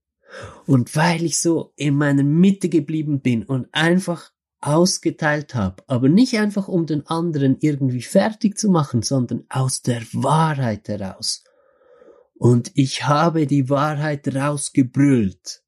Und 0.66 0.96
weil 0.96 1.24
ich 1.24 1.38
so 1.38 1.72
in 1.76 1.96
meiner 1.96 2.24
Mitte 2.24 2.70
geblieben 2.70 3.22
bin 3.22 3.44
und 3.44 3.68
einfach 3.72 4.32
ausgeteilt 4.60 5.54
habe, 5.54 5.84
aber 5.88 6.10
nicht 6.10 6.38
einfach 6.40 6.68
um 6.68 6.86
den 6.86 7.06
anderen 7.06 7.58
irgendwie 7.60 8.02
fertig 8.02 8.58
zu 8.58 8.70
machen, 8.70 9.04
sondern 9.04 9.46
aus 9.50 9.82
der 9.82 10.02
Wahrheit 10.14 10.88
heraus. 10.88 11.44
Und 12.34 12.72
ich 12.76 13.08
habe 13.08 13.48
die 13.48 13.70
Wahrheit 13.70 14.28
rausgebrüllt 14.34 15.64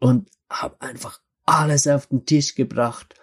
und 0.00 0.30
habe 0.50 0.80
einfach 0.80 1.20
alles 1.44 1.86
auf 1.86 2.06
den 2.06 2.24
Tisch 2.24 2.54
gebracht 2.54 3.14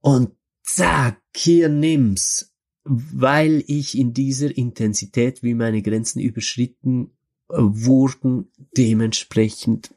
und 0.00 0.36
zack, 0.62 1.20
hier 1.34 1.68
nimm's 1.68 2.53
weil 2.84 3.64
ich 3.66 3.96
in 3.98 4.12
dieser 4.12 4.56
Intensität, 4.56 5.42
wie 5.42 5.54
meine 5.54 5.82
Grenzen 5.82 6.20
überschritten 6.20 7.10
äh, 7.48 7.56
wurden, 7.58 8.50
dementsprechend 8.76 9.94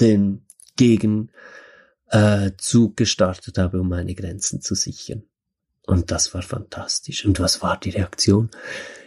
den 0.00 0.44
Gegenzug 0.76 1.30
äh, 2.10 2.94
gestartet 2.96 3.58
habe, 3.58 3.80
um 3.80 3.88
meine 3.88 4.14
Grenzen 4.14 4.60
zu 4.60 4.74
sichern. 4.74 5.22
Und 5.86 6.10
das 6.10 6.34
war 6.34 6.42
fantastisch. 6.42 7.24
Und 7.24 7.38
was 7.40 7.62
war 7.62 7.78
die 7.78 7.90
Reaktion? 7.90 8.50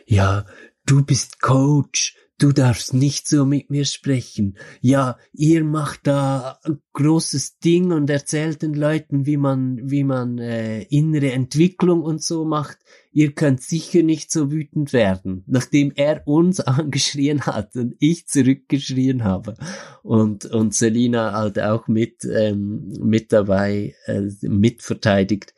Ja, 0.06 0.46
du 0.86 1.04
bist 1.04 1.42
Coach, 1.42 2.16
du 2.40 2.52
darfst 2.52 2.94
nicht 2.94 3.28
so 3.28 3.46
mit 3.46 3.70
mir 3.70 3.86
sprechen. 3.86 4.58
Ja, 4.82 5.18
ihr 5.34 5.64
macht 5.64 6.02
da 6.06 6.60
ein 6.64 6.80
großes 6.94 7.60
Ding 7.60 7.92
und 7.92 8.10
erzählt 8.10 8.62
den 8.62 8.74
Leuten, 8.74 9.26
wie 9.26 9.38
man, 9.38 9.80
wie 9.90 10.04
man 10.04 10.38
äh, 10.38 10.84
innere 10.84 11.32
Entwicklung 11.32 12.04
und 12.04 12.24
so 12.24 12.46
macht. 12.46 12.78
Ihr 13.12 13.32
könnt 13.32 13.62
sicher 13.62 14.04
nicht 14.04 14.32
so 14.32 14.52
wütend 14.52 14.94
werden, 14.94 15.44
nachdem 15.48 15.92
er 15.96 16.28
uns 16.28 16.60
angeschrien 16.62 17.46
hat 17.48 17.76
und 17.76 17.96
ich 18.00 18.28
zurückgeschrien 18.28 19.24
habe. 19.24 19.56
Und, 20.04 20.46
und 20.46 20.76
Selina 20.76 21.34
halt 21.34 21.60
auch 21.60 21.88
mit, 21.88 22.24
ähm, 22.26 22.94
mit 23.02 23.34
dabei, 23.34 23.96
äh, 24.06 24.22
mitverteidigt 24.42 25.54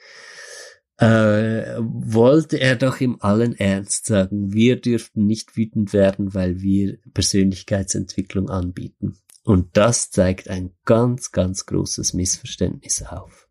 äh, 0.99 1.77
wollte 1.79 2.59
er 2.59 2.75
doch 2.75 2.99
im 2.99 3.21
allen 3.21 3.55
Ernst 3.57 4.05
sagen, 4.05 4.51
wir 4.51 4.81
dürften 4.81 5.25
nicht 5.25 5.55
wütend 5.55 5.93
werden, 5.93 6.33
weil 6.33 6.61
wir 6.61 6.97
Persönlichkeitsentwicklung 7.13 8.49
anbieten. 8.49 9.17
Und 9.43 9.77
das 9.77 10.11
zeigt 10.11 10.49
ein 10.49 10.71
ganz, 10.83 11.31
ganz 11.31 11.65
großes 11.65 12.13
Missverständnis 12.13 13.01
auf. 13.03 13.47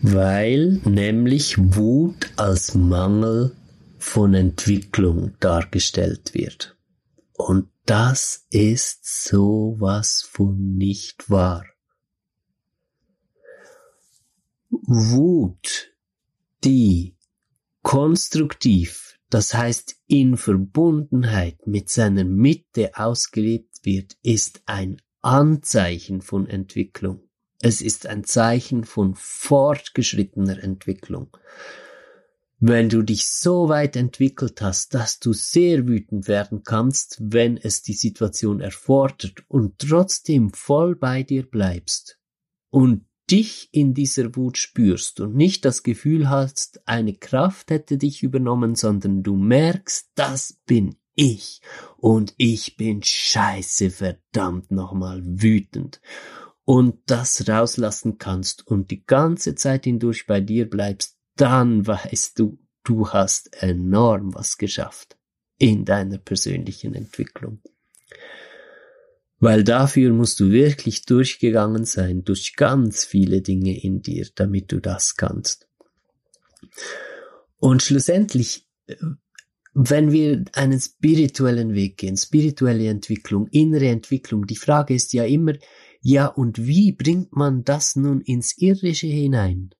Weil 0.00 0.80
nämlich 0.84 1.56
Wut 1.56 2.30
als 2.34 2.74
Mangel 2.74 3.54
von 3.98 4.34
Entwicklung 4.34 5.34
dargestellt 5.38 6.34
wird. 6.34 6.76
Und 7.32 7.68
das 7.86 8.46
ist 8.50 9.04
sowas 9.04 10.22
von 10.28 10.74
nicht 10.74 11.30
wahr. 11.30 11.64
Wut 14.70 15.91
die 16.64 17.16
konstruktiv, 17.82 19.18
das 19.30 19.54
heißt 19.54 19.96
in 20.06 20.36
Verbundenheit 20.36 21.66
mit 21.66 21.88
seiner 21.88 22.24
Mitte 22.24 22.96
ausgelebt 22.96 23.84
wird, 23.84 24.16
ist 24.22 24.62
ein 24.66 25.00
Anzeichen 25.20 26.20
von 26.20 26.46
Entwicklung. 26.46 27.28
Es 27.60 27.80
ist 27.80 28.06
ein 28.06 28.24
Zeichen 28.24 28.84
von 28.84 29.14
fortgeschrittener 29.14 30.62
Entwicklung. 30.62 31.36
wenn 32.64 32.88
du 32.88 33.02
dich 33.02 33.26
so 33.26 33.68
weit 33.68 33.96
entwickelt 33.96 34.62
hast, 34.62 34.94
dass 34.94 35.18
du 35.18 35.32
sehr 35.32 35.88
wütend 35.88 36.28
werden 36.28 36.62
kannst, 36.62 37.18
wenn 37.20 37.56
es 37.56 37.82
die 37.82 37.92
Situation 37.92 38.60
erfordert 38.60 39.42
und 39.48 39.80
trotzdem 39.80 40.52
voll 40.52 40.94
bei 40.94 41.24
dir 41.24 41.42
bleibst 41.42 42.20
und 42.70 43.04
dich 43.30 43.68
in 43.72 43.94
dieser 43.94 44.34
Wut 44.36 44.58
spürst 44.58 45.20
und 45.20 45.34
nicht 45.34 45.64
das 45.64 45.82
Gefühl 45.82 46.28
hast, 46.28 46.86
eine 46.86 47.14
Kraft 47.14 47.70
hätte 47.70 47.98
dich 47.98 48.22
übernommen, 48.22 48.74
sondern 48.74 49.22
du 49.22 49.36
merkst, 49.36 50.10
das 50.14 50.60
bin 50.66 50.96
ich 51.14 51.60
und 51.96 52.34
ich 52.36 52.76
bin 52.76 53.02
scheiße 53.02 53.90
verdammt 53.90 54.70
nochmal 54.70 55.22
wütend 55.24 56.00
und 56.64 56.98
das 57.06 57.48
rauslassen 57.48 58.18
kannst 58.18 58.66
und 58.66 58.90
die 58.90 59.04
ganze 59.04 59.54
Zeit 59.54 59.84
hindurch 59.84 60.26
bei 60.26 60.40
dir 60.40 60.68
bleibst, 60.68 61.18
dann 61.36 61.86
weißt 61.86 62.38
du, 62.38 62.58
du 62.84 63.08
hast 63.08 63.62
enorm 63.62 64.34
was 64.34 64.58
geschafft 64.58 65.16
in 65.58 65.84
deiner 65.84 66.18
persönlichen 66.18 66.94
Entwicklung. 66.94 67.62
Weil 69.42 69.64
dafür 69.64 70.12
musst 70.12 70.38
du 70.38 70.52
wirklich 70.52 71.04
durchgegangen 71.04 71.84
sein, 71.84 72.22
durch 72.22 72.54
ganz 72.54 73.04
viele 73.04 73.42
Dinge 73.42 73.76
in 73.76 74.00
dir, 74.00 74.28
damit 74.36 74.70
du 74.70 74.78
das 74.78 75.16
kannst. 75.16 75.66
Und 77.58 77.82
schlussendlich, 77.82 78.68
wenn 79.74 80.12
wir 80.12 80.44
einen 80.52 80.78
spirituellen 80.80 81.74
Weg 81.74 81.96
gehen, 81.96 82.16
spirituelle 82.16 82.86
Entwicklung, 82.86 83.48
innere 83.48 83.88
Entwicklung, 83.88 84.46
die 84.46 84.54
Frage 84.54 84.94
ist 84.94 85.12
ja 85.12 85.24
immer, 85.24 85.54
ja, 86.00 86.26
und 86.26 86.64
wie 86.64 86.92
bringt 86.92 87.34
man 87.34 87.64
das 87.64 87.96
nun 87.96 88.20
ins 88.20 88.56
Irdische 88.58 89.08
hinein? 89.08 89.70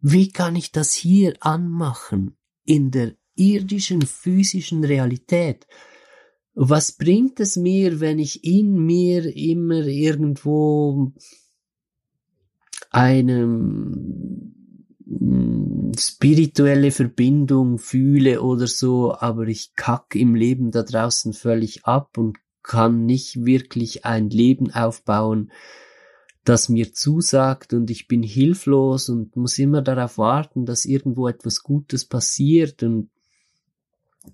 Wie 0.00 0.30
kann 0.30 0.56
ich 0.56 0.72
das 0.72 0.92
hier 0.92 1.34
anmachen 1.38 2.36
in 2.64 2.90
der 2.90 3.14
irdischen 3.36 4.02
physischen 4.02 4.82
Realität? 4.82 5.68
Was 6.54 6.92
bringt 6.92 7.40
es 7.40 7.56
mir, 7.56 8.00
wenn 8.00 8.18
ich 8.18 8.44
in 8.44 8.84
mir 8.84 9.36
immer 9.36 9.84
irgendwo 9.86 11.12
eine 12.90 13.44
mm, 15.04 15.92
spirituelle 15.98 16.92
Verbindung 16.92 17.78
fühle 17.78 18.40
oder 18.40 18.68
so, 18.68 19.16
aber 19.16 19.48
ich 19.48 19.74
kack 19.74 20.14
im 20.14 20.36
Leben 20.36 20.70
da 20.70 20.84
draußen 20.84 21.32
völlig 21.32 21.84
ab 21.86 22.18
und 22.18 22.38
kann 22.62 23.04
nicht 23.04 23.44
wirklich 23.44 24.04
ein 24.04 24.30
Leben 24.30 24.72
aufbauen, 24.72 25.50
das 26.44 26.68
mir 26.68 26.92
zusagt 26.92 27.72
und 27.72 27.90
ich 27.90 28.06
bin 28.06 28.22
hilflos 28.22 29.08
und 29.08 29.34
muss 29.34 29.58
immer 29.58 29.82
darauf 29.82 30.18
warten, 30.18 30.66
dass 30.66 30.84
irgendwo 30.84 31.26
etwas 31.26 31.62
Gutes 31.62 32.04
passiert 32.04 32.82
und 32.82 33.10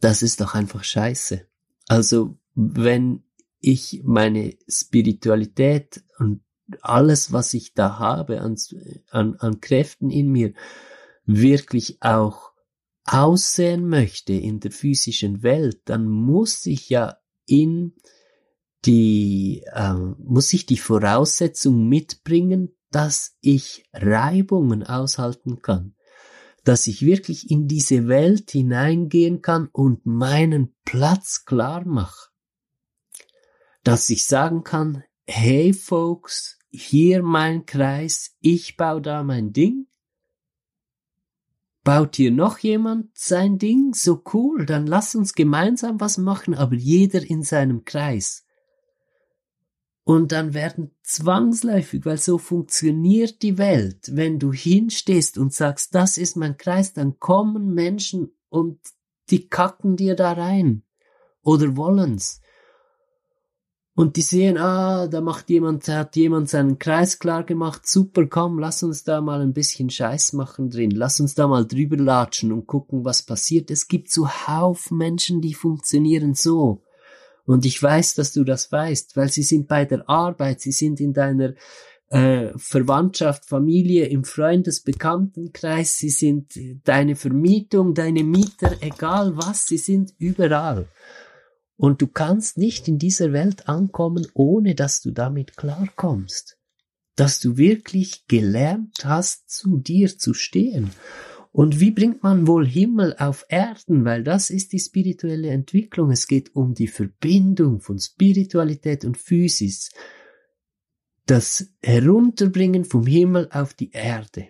das 0.00 0.22
ist 0.22 0.40
doch 0.40 0.54
einfach 0.54 0.84
scheiße. 0.84 1.46
Also 1.90 2.38
wenn 2.54 3.24
ich 3.58 4.02
meine 4.04 4.56
Spiritualität 4.68 6.04
und 6.20 6.40
alles, 6.82 7.32
was 7.32 7.52
ich 7.52 7.74
da 7.74 7.98
habe 7.98 8.42
an, 8.42 8.54
an, 9.10 9.34
an 9.40 9.60
Kräften 9.60 10.08
in 10.08 10.30
mir, 10.30 10.52
wirklich 11.24 12.00
auch 12.00 12.52
aussehen 13.04 13.88
möchte 13.88 14.34
in 14.34 14.60
der 14.60 14.70
physischen 14.70 15.42
Welt, 15.42 15.80
dann 15.86 16.06
muss 16.06 16.64
ich 16.66 16.90
ja 16.90 17.16
in 17.44 17.96
die, 18.84 19.64
äh, 19.72 19.94
muss 19.94 20.52
ich 20.52 20.66
die 20.66 20.78
Voraussetzung 20.78 21.88
mitbringen, 21.88 22.70
dass 22.92 23.36
ich 23.40 23.84
Reibungen 23.92 24.84
aushalten 24.84 25.60
kann, 25.60 25.96
dass 26.64 26.86
ich 26.86 27.02
wirklich 27.02 27.50
in 27.50 27.68
diese 27.68 28.08
Welt 28.08 28.50
hineingehen 28.50 29.42
kann 29.42 29.68
und 29.72 30.06
meinen 30.06 30.74
Platz 30.84 31.44
klar 31.44 31.84
mache, 31.86 32.30
dass 33.82 34.10
ich 34.10 34.26
sagen 34.26 34.64
kann, 34.64 35.04
hey 35.26 35.72
Folks, 35.72 36.58
hier 36.70 37.22
mein 37.22 37.66
Kreis, 37.66 38.36
ich 38.40 38.76
baue 38.76 39.02
da 39.02 39.22
mein 39.22 39.52
Ding, 39.52 39.86
Baut 41.82 42.16
hier 42.16 42.30
noch 42.30 42.58
jemand 42.58 43.16
sein 43.16 43.58
Ding? 43.58 43.94
So 43.94 44.22
cool, 44.34 44.66
dann 44.66 44.86
lass 44.86 45.14
uns 45.14 45.32
gemeinsam 45.32 45.98
was 45.98 46.18
machen, 46.18 46.54
aber 46.54 46.74
jeder 46.74 47.22
in 47.22 47.42
seinem 47.42 47.84
Kreis. 47.84 48.44
Und 50.10 50.32
dann 50.32 50.54
werden 50.54 50.90
zwangsläufig, 51.04 52.04
weil 52.04 52.18
so 52.18 52.36
funktioniert 52.36 53.42
die 53.42 53.58
Welt, 53.58 54.10
wenn 54.16 54.40
du 54.40 54.52
hinstehst 54.52 55.38
und 55.38 55.54
sagst, 55.54 55.94
das 55.94 56.18
ist 56.18 56.36
mein 56.36 56.56
Kreis, 56.56 56.92
dann 56.92 57.20
kommen 57.20 57.74
Menschen 57.74 58.32
und 58.48 58.80
die 59.30 59.48
kacken 59.48 59.94
dir 59.94 60.16
da 60.16 60.32
rein 60.32 60.82
oder 61.42 61.76
wollen's. 61.76 62.40
Und 63.94 64.16
die 64.16 64.22
sehen, 64.22 64.58
ah, 64.58 65.06
da 65.06 65.20
macht 65.20 65.48
jemand, 65.48 65.86
hat 65.86 66.16
jemand 66.16 66.48
seinen 66.48 66.80
Kreis 66.80 67.20
klar 67.20 67.44
gemacht, 67.44 67.86
super, 67.86 68.26
komm, 68.26 68.58
lass 68.58 68.82
uns 68.82 69.04
da 69.04 69.20
mal 69.20 69.40
ein 69.40 69.52
bisschen 69.52 69.90
Scheiß 69.90 70.32
machen 70.32 70.70
drin, 70.70 70.90
lass 70.90 71.20
uns 71.20 71.36
da 71.36 71.46
mal 71.46 71.64
drüber 71.64 71.96
latschen 71.96 72.50
und 72.50 72.66
gucken, 72.66 73.04
was 73.04 73.22
passiert. 73.22 73.70
Es 73.70 73.86
gibt 73.86 74.10
so 74.10 74.28
Haufen 74.28 74.98
Menschen, 74.98 75.40
die 75.40 75.54
funktionieren 75.54 76.34
so. 76.34 76.82
Und 77.50 77.64
ich 77.66 77.82
weiß, 77.82 78.14
dass 78.14 78.32
du 78.32 78.44
das 78.44 78.70
weißt, 78.70 79.16
weil 79.16 79.28
sie 79.28 79.42
sind 79.42 79.66
bei 79.66 79.84
der 79.84 80.08
Arbeit, 80.08 80.60
sie 80.60 80.70
sind 80.70 81.00
in 81.00 81.12
deiner 81.12 81.54
äh, 82.08 82.52
Verwandtschaft, 82.56 83.44
Familie, 83.44 84.06
im 84.06 84.22
Freundesbekanntenkreis, 84.22 85.98
sie 85.98 86.10
sind 86.10 86.52
deine 86.84 87.16
Vermietung, 87.16 87.92
deine 87.94 88.22
Mieter, 88.22 88.76
egal 88.80 89.36
was, 89.36 89.66
sie 89.66 89.78
sind 89.78 90.14
überall. 90.18 90.86
Und 91.74 92.00
du 92.00 92.06
kannst 92.06 92.56
nicht 92.56 92.86
in 92.86 93.00
dieser 93.00 93.32
Welt 93.32 93.68
ankommen, 93.68 94.28
ohne 94.34 94.76
dass 94.76 95.00
du 95.00 95.10
damit 95.10 95.56
klarkommst. 95.56 96.56
Dass 97.16 97.40
du 97.40 97.56
wirklich 97.56 98.28
gelernt 98.28 98.98
hast, 99.02 99.50
zu 99.50 99.78
dir 99.78 100.16
zu 100.16 100.34
stehen 100.34 100.92
und 101.52 101.80
wie 101.80 101.90
bringt 101.90 102.22
man 102.22 102.46
wohl 102.46 102.66
Himmel 102.66 103.16
auf 103.18 103.44
Erden? 103.48 104.04
Weil 104.04 104.22
das 104.22 104.50
ist 104.50 104.72
die 104.72 104.78
spirituelle 104.78 105.50
Entwicklung. 105.50 106.10
Es 106.10 106.28
geht 106.28 106.54
um 106.54 106.74
die 106.74 106.86
Verbindung 106.86 107.80
von 107.80 107.98
Spiritualität 107.98 109.04
und 109.04 109.18
Physis. 109.18 109.90
Das 111.26 111.72
Herunterbringen 111.82 112.84
vom 112.84 113.06
Himmel 113.06 113.48
auf 113.50 113.74
die 113.74 113.90
Erde. 113.90 114.48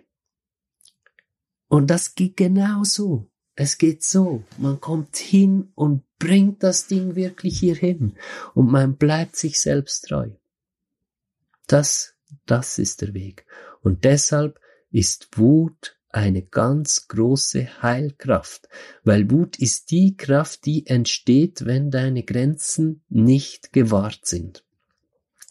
Und 1.67 1.89
das 1.89 2.13
geht 2.13 2.37
genau 2.37 2.83
so. 2.83 3.29
Es 3.55 3.77
geht 3.77 4.03
so. 4.03 4.43
Man 4.57 4.79
kommt 4.79 5.17
hin 5.17 5.71
und 5.73 6.03
bringt 6.19 6.61
das 6.61 6.85
Ding 6.87 7.15
wirklich 7.15 7.59
hierhin. 7.59 8.15
Und 8.53 8.71
man 8.71 8.97
bleibt 8.97 9.35
sich 9.35 9.59
selbst 9.59 10.07
treu. 10.07 10.29
Das, 11.65 12.13
das 12.45 12.77
ist 12.77 13.01
der 13.01 13.13
Weg. 13.15 13.45
Und 13.81 14.03
deshalb 14.03 14.59
ist 14.91 15.37
Wut 15.37 15.97
eine 16.13 16.43
ganz 16.43 17.07
große 17.07 17.81
Heilkraft, 17.81 18.67
weil 19.03 19.29
Wut 19.31 19.57
ist 19.57 19.91
die 19.91 20.15
Kraft, 20.17 20.65
die 20.65 20.87
entsteht, 20.87 21.65
wenn 21.65 21.91
deine 21.91 22.23
Grenzen 22.23 23.03
nicht 23.09 23.73
gewahrt 23.73 24.25
sind. 24.25 24.63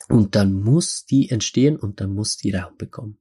Und 0.09 0.35
dann 0.35 0.53
muss 0.53 1.07
die 1.07 1.31
entstehen 1.31 1.77
und 1.77 2.01
dann 2.01 2.12
muss 2.14 2.37
die 2.37 2.51
Raum 2.51 2.77
bekommen. 2.77 3.18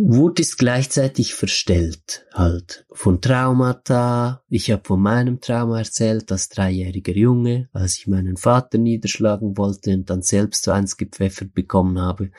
Wut 0.00 0.38
ist 0.38 0.58
gleichzeitig 0.58 1.34
verstellt, 1.34 2.24
halt 2.32 2.86
von 2.92 3.20
Traumata. 3.20 4.44
Ich 4.48 4.70
habe 4.70 4.82
von 4.84 5.00
meinem 5.00 5.40
Trauma 5.40 5.78
erzählt 5.78 6.30
als 6.30 6.48
dreijähriger 6.50 7.14
Junge, 7.14 7.68
als 7.72 7.96
ich 7.96 8.06
meinen 8.06 8.36
Vater 8.36 8.78
niederschlagen 8.78 9.56
wollte 9.58 9.92
und 9.92 10.08
dann 10.08 10.22
selbst 10.22 10.62
so 10.62 10.70
eins 10.70 10.98
gepfeffert 10.98 11.52
bekommen 11.52 12.00
habe 12.00 12.30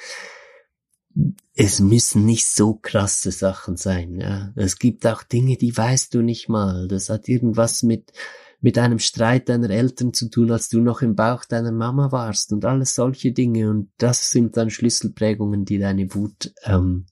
es 1.55 1.79
müssen 1.79 2.25
nicht 2.25 2.45
so 2.45 2.75
krasse 2.75 3.31
Sachen 3.31 3.77
sein. 3.77 4.19
Ja. 4.19 4.53
Es 4.55 4.79
gibt 4.79 5.05
auch 5.05 5.23
Dinge, 5.23 5.57
die 5.57 5.75
weißt 5.75 6.13
du 6.13 6.21
nicht 6.21 6.49
mal. 6.49 6.87
Das 6.87 7.09
hat 7.09 7.27
irgendwas 7.27 7.83
mit 7.83 8.11
mit 8.61 8.77
einem 8.77 8.99
Streit 8.99 9.49
deiner 9.49 9.69
Eltern 9.69 10.13
zu 10.13 10.29
tun, 10.29 10.51
als 10.51 10.69
du 10.69 10.81
noch 10.81 11.01
im 11.01 11.15
Bauch 11.15 11.45
deiner 11.45 11.71
Mama 11.71 12.11
warst 12.11 12.51
und 12.51 12.65
alles 12.65 12.95
solche 12.95 13.31
Dinge. 13.31 13.69
Und 13.69 13.91
das 13.97 14.31
sind 14.31 14.57
dann 14.57 14.69
Schlüsselprägungen, 14.69 15.65
die 15.65 15.79
deine 15.79 16.13
Wut, 16.13 16.53
ähm, 16.63 17.05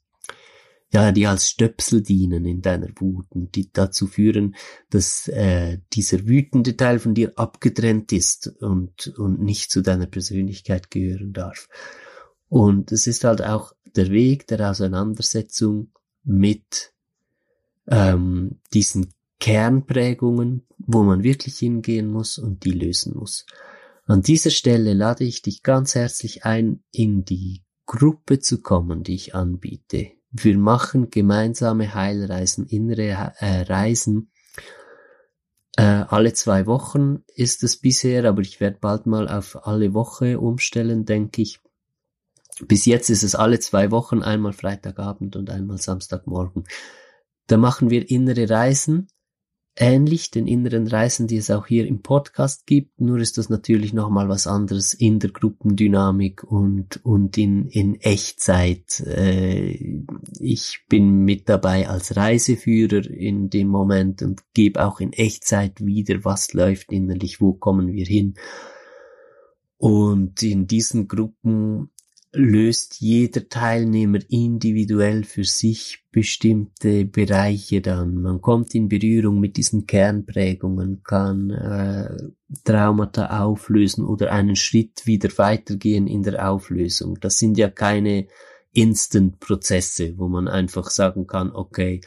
ja, 0.91 1.11
die 1.11 1.27
als 1.27 1.49
Stöpsel 1.49 2.01
dienen 2.01 2.45
in 2.45 2.61
deiner 2.61 2.89
Wut 2.97 3.27
und 3.29 3.55
die 3.55 3.71
dazu 3.71 4.07
führen, 4.07 4.55
dass 4.89 5.27
äh, 5.27 5.79
dieser 5.93 6.25
wütende 6.27 6.75
Teil 6.75 6.99
von 6.99 7.13
dir 7.13 7.33
abgetrennt 7.37 8.11
ist 8.11 8.47
und, 8.61 9.13
und 9.17 9.41
nicht 9.41 9.71
zu 9.71 9.81
deiner 9.81 10.07
Persönlichkeit 10.07 10.91
gehören 10.91 11.33
darf. 11.33 11.67
Und 12.49 12.93
es 12.93 13.07
ist 13.07 13.25
halt 13.25 13.41
auch 13.43 13.73
der 13.95 14.09
Weg 14.09 14.47
der 14.47 14.69
Auseinandersetzung 14.69 15.91
mit 16.23 16.93
ähm, 17.87 18.59
diesen 18.73 19.13
Kernprägungen, 19.39 20.65
wo 20.79 21.03
man 21.03 21.23
wirklich 21.23 21.57
hingehen 21.57 22.07
muss 22.07 22.37
und 22.37 22.65
die 22.65 22.71
lösen 22.71 23.15
muss. 23.15 23.45
An 24.05 24.21
dieser 24.21 24.51
Stelle 24.51 24.93
lade 24.93 25.23
ich 25.23 25.41
dich 25.41 25.63
ganz 25.63 25.95
herzlich 25.95 26.45
ein, 26.45 26.83
in 26.91 27.25
die 27.25 27.63
Gruppe 27.85 28.39
zu 28.39 28.61
kommen, 28.61 29.03
die 29.03 29.15
ich 29.15 29.35
anbiete. 29.35 30.11
Wir 30.31 30.57
machen 30.57 31.09
gemeinsame 31.09 31.93
Heilreisen, 31.93 32.65
innere 32.65 33.33
äh, 33.39 33.61
Reisen. 33.61 34.31
Äh, 35.77 35.83
alle 36.07 36.33
zwei 36.33 36.65
Wochen 36.65 37.23
ist 37.35 37.63
es 37.63 37.77
bisher, 37.77 38.25
aber 38.25 38.41
ich 38.41 38.59
werde 38.59 38.77
bald 38.79 39.05
mal 39.05 39.27
auf 39.27 39.65
alle 39.67 39.93
Woche 39.93 40.39
umstellen, 40.39 41.05
denke 41.05 41.41
ich. 41.41 41.59
Bis 42.65 42.85
jetzt 42.85 43.09
ist 43.09 43.23
es 43.23 43.35
alle 43.35 43.59
zwei 43.59 43.91
Wochen, 43.91 44.21
einmal 44.21 44.53
Freitagabend 44.53 45.35
und 45.35 45.49
einmal 45.49 45.77
Samstagmorgen. 45.77 46.65
Da 47.47 47.57
machen 47.57 47.89
wir 47.89 48.09
innere 48.09 48.49
Reisen 48.49 49.07
ähnlich 49.77 50.31
den 50.31 50.47
inneren 50.47 50.87
Reisen, 50.87 51.27
die 51.27 51.37
es 51.37 51.51
auch 51.51 51.67
hier 51.67 51.85
im 51.85 52.01
Podcast 52.01 52.65
gibt, 52.65 52.99
nur 52.99 53.19
ist 53.19 53.37
das 53.37 53.49
natürlich 53.49 53.93
nochmal 53.93 54.27
was 54.27 54.47
anderes 54.47 54.93
in 54.93 55.19
der 55.19 55.29
Gruppendynamik 55.29 56.43
und, 56.43 57.03
und 57.05 57.37
in, 57.37 57.67
in 57.67 57.95
Echtzeit. 58.01 58.99
Äh, 59.01 60.03
ich 60.39 60.83
bin 60.89 61.23
mit 61.23 61.47
dabei 61.47 61.87
als 61.87 62.15
Reiseführer 62.15 63.05
in 63.09 63.49
dem 63.49 63.67
Moment 63.67 64.21
und 64.23 64.41
gebe 64.53 64.83
auch 64.83 64.99
in 64.99 65.13
Echtzeit 65.13 65.85
wieder, 65.85 66.25
was 66.25 66.53
läuft 66.53 66.91
innerlich, 66.91 67.39
wo 67.39 67.53
kommen 67.53 67.93
wir 67.93 68.05
hin. 68.05 68.35
Und 69.77 70.41
in 70.41 70.65
diesen 70.65 71.07
Gruppen 71.07 71.91
löst 72.33 72.99
jeder 72.99 73.47
Teilnehmer 73.47 74.19
individuell 74.29 75.23
für 75.23 75.43
sich 75.43 76.03
bestimmte 76.11 77.05
Bereiche 77.05 77.81
dann. 77.81 78.15
Man 78.15 78.41
kommt 78.41 78.75
in 78.75 78.89
Berührung 78.89 79.39
mit 79.39 79.57
diesen 79.57 79.87
Kernprägungen, 79.87 81.03
kann 81.03 81.49
äh, 81.49 82.15
Traumata 82.63 83.43
auflösen 83.43 84.05
oder 84.05 84.31
einen 84.31 84.55
Schritt 84.55 85.05
wieder 85.05 85.29
weitergehen 85.37 86.07
in 86.07 86.23
der 86.23 86.49
Auflösung. 86.49 87.17
Das 87.19 87.37
sind 87.37 87.57
ja 87.57 87.69
keine 87.69 88.27
Instant-Prozesse, 88.73 90.17
wo 90.17 90.27
man 90.27 90.47
einfach 90.47 90.89
sagen 90.89 91.25
kann, 91.27 91.51
okay, 91.51 92.01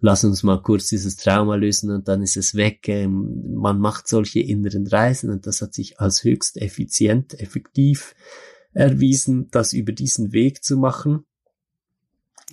lass 0.00 0.24
uns 0.24 0.42
mal 0.42 0.60
kurz 0.60 0.88
dieses 0.88 1.16
Trauma 1.16 1.54
lösen 1.54 1.90
und 1.90 2.08
dann 2.08 2.22
ist 2.22 2.36
es 2.36 2.54
weg. 2.54 2.88
Ähm, 2.88 3.54
man 3.54 3.78
macht 3.78 4.08
solche 4.08 4.40
inneren 4.40 4.86
Reisen 4.86 5.30
und 5.30 5.46
das 5.46 5.62
hat 5.62 5.72
sich 5.72 6.00
als 6.00 6.24
höchst 6.24 6.60
effizient, 6.60 7.38
effektiv 7.40 8.14
erwiesen, 8.74 9.48
das 9.50 9.72
über 9.72 9.92
diesen 9.92 10.32
Weg 10.32 10.62
zu 10.64 10.76
machen. 10.76 11.24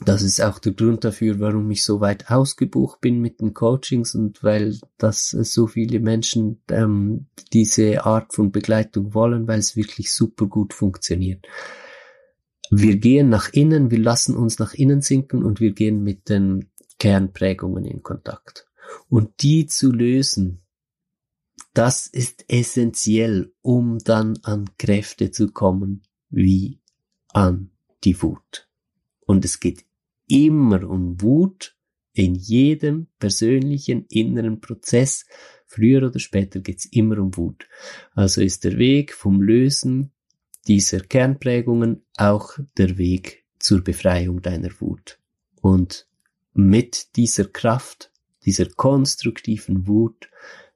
Das 0.05 0.21
ist 0.21 0.41
auch 0.41 0.59
der 0.59 0.73
Grund 0.73 1.03
dafür, 1.03 1.39
warum 1.39 1.69
ich 1.71 1.83
so 1.83 1.99
weit 1.99 2.31
ausgebucht 2.31 3.01
bin 3.01 3.19
mit 3.19 3.41
den 3.41 3.53
Coachings 3.53 4.15
und 4.15 4.43
weil 4.43 4.77
das 4.97 5.29
so 5.29 5.67
viele 5.67 5.99
Menschen 5.99 6.61
ähm, 6.69 7.25
diese 7.51 8.05
Art 8.05 8.33
von 8.33 8.51
Begleitung 8.51 9.13
wollen, 9.13 9.47
weil 9.47 9.59
es 9.59 9.75
wirklich 9.75 10.13
super 10.13 10.45
gut 10.45 10.73
funktioniert. 10.73 11.45
Wir 12.71 12.97
gehen 12.97 13.29
nach 13.29 13.49
innen, 13.51 13.91
wir 13.91 13.99
lassen 13.99 14.37
uns 14.37 14.59
nach 14.59 14.73
innen 14.73 15.01
sinken 15.01 15.43
und 15.43 15.59
wir 15.59 15.73
gehen 15.73 16.01
mit 16.03 16.29
den 16.29 16.69
Kernprägungen 16.99 17.83
in 17.83 18.03
Kontakt. 18.03 18.67
Und 19.09 19.41
die 19.41 19.65
zu 19.65 19.91
lösen, 19.91 20.61
das 21.73 22.07
ist 22.07 22.45
essentiell, 22.47 23.53
um 23.61 23.99
dann 23.99 24.37
an 24.43 24.69
Kräfte 24.77 25.31
zu 25.31 25.47
kommen, 25.51 26.03
wie 26.29 26.79
an 27.33 27.71
die 28.03 28.21
Wut. 28.21 28.67
Und 29.25 29.45
es 29.45 29.59
geht 29.59 29.85
immer 30.27 30.87
um 30.89 31.21
Wut 31.21 31.75
in 32.13 32.35
jedem 32.35 33.07
persönlichen 33.19 34.05
inneren 34.09 34.61
Prozess. 34.61 35.25
Früher 35.65 36.07
oder 36.07 36.19
später 36.19 36.59
geht's 36.59 36.85
immer 36.85 37.19
um 37.19 37.35
Wut. 37.37 37.67
Also 38.13 38.41
ist 38.41 38.63
der 38.63 38.77
Weg 38.77 39.13
vom 39.13 39.41
Lösen 39.41 40.11
dieser 40.67 40.99
Kernprägungen 40.99 42.03
auch 42.17 42.57
der 42.77 42.97
Weg 42.97 43.45
zur 43.59 43.81
Befreiung 43.81 44.41
deiner 44.41 44.71
Wut. 44.79 45.19
Und 45.61 46.07
mit 46.53 47.15
dieser 47.15 47.45
Kraft, 47.45 48.11
dieser 48.45 48.65
konstruktiven 48.65 49.87
Wut, 49.87 50.29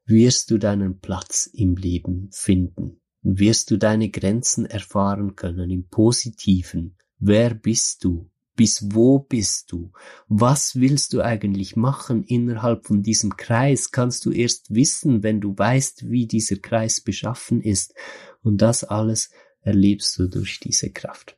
wirst 0.05 0.51
du 0.51 0.57
deinen 0.57 0.99
Platz 0.99 1.49
im 1.51 1.75
Leben 1.75 2.29
finden 2.31 2.99
wirst 3.23 3.71
du 3.71 3.77
deine 3.77 4.09
Grenzen 4.09 4.65
erfahren 4.65 5.35
können 5.35 5.69
im 5.69 5.87
Positiven. 5.87 6.95
Wer 7.19 7.53
bist 7.53 8.03
du? 8.03 8.29
Bis 8.55 8.93
wo 8.93 9.17
bist 9.17 9.71
du? 9.71 9.91
Was 10.27 10.75
willst 10.75 11.13
du 11.13 11.21
eigentlich 11.21 11.75
machen 11.75 12.23
innerhalb 12.23 12.85
von 12.85 13.01
diesem 13.01 13.35
Kreis? 13.35 13.91
Kannst 13.91 14.25
du 14.25 14.31
erst 14.31 14.75
wissen, 14.75 15.23
wenn 15.23 15.41
du 15.41 15.57
weißt, 15.57 16.09
wie 16.11 16.27
dieser 16.27 16.57
Kreis 16.57 17.01
beschaffen 17.01 17.61
ist. 17.61 17.95
Und 18.43 18.61
das 18.61 18.83
alles 18.83 19.31
erlebst 19.61 20.19
du 20.19 20.27
durch 20.27 20.59
diese 20.59 20.91
Kraft. 20.91 21.35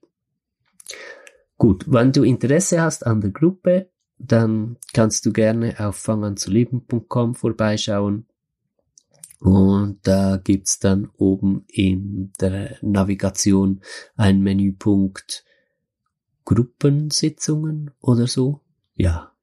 Gut, 1.58 1.86
wenn 1.88 2.12
du 2.12 2.24
Interesse 2.24 2.82
hast 2.82 3.06
an 3.06 3.22
der 3.22 3.32
Gruppe, 3.32 3.90
dann 4.18 4.78
kannst 4.94 5.26
du 5.26 5.32
gerne 5.32 5.76
auf 5.80 5.96
fanganzuleben.com 5.96 7.36
vorbeischauen. 7.36 8.26
Und 9.46 10.00
da 10.08 10.38
gibt's 10.38 10.80
dann 10.80 11.08
oben 11.18 11.66
in 11.68 12.34
der 12.42 12.80
Navigation 12.82 13.82
ein 14.16 14.42
Menüpunkt 14.42 15.46
Gruppensitzungen 16.46 17.92
oder 18.02 18.26
so. 18.26 18.62
Ja, 18.96 19.34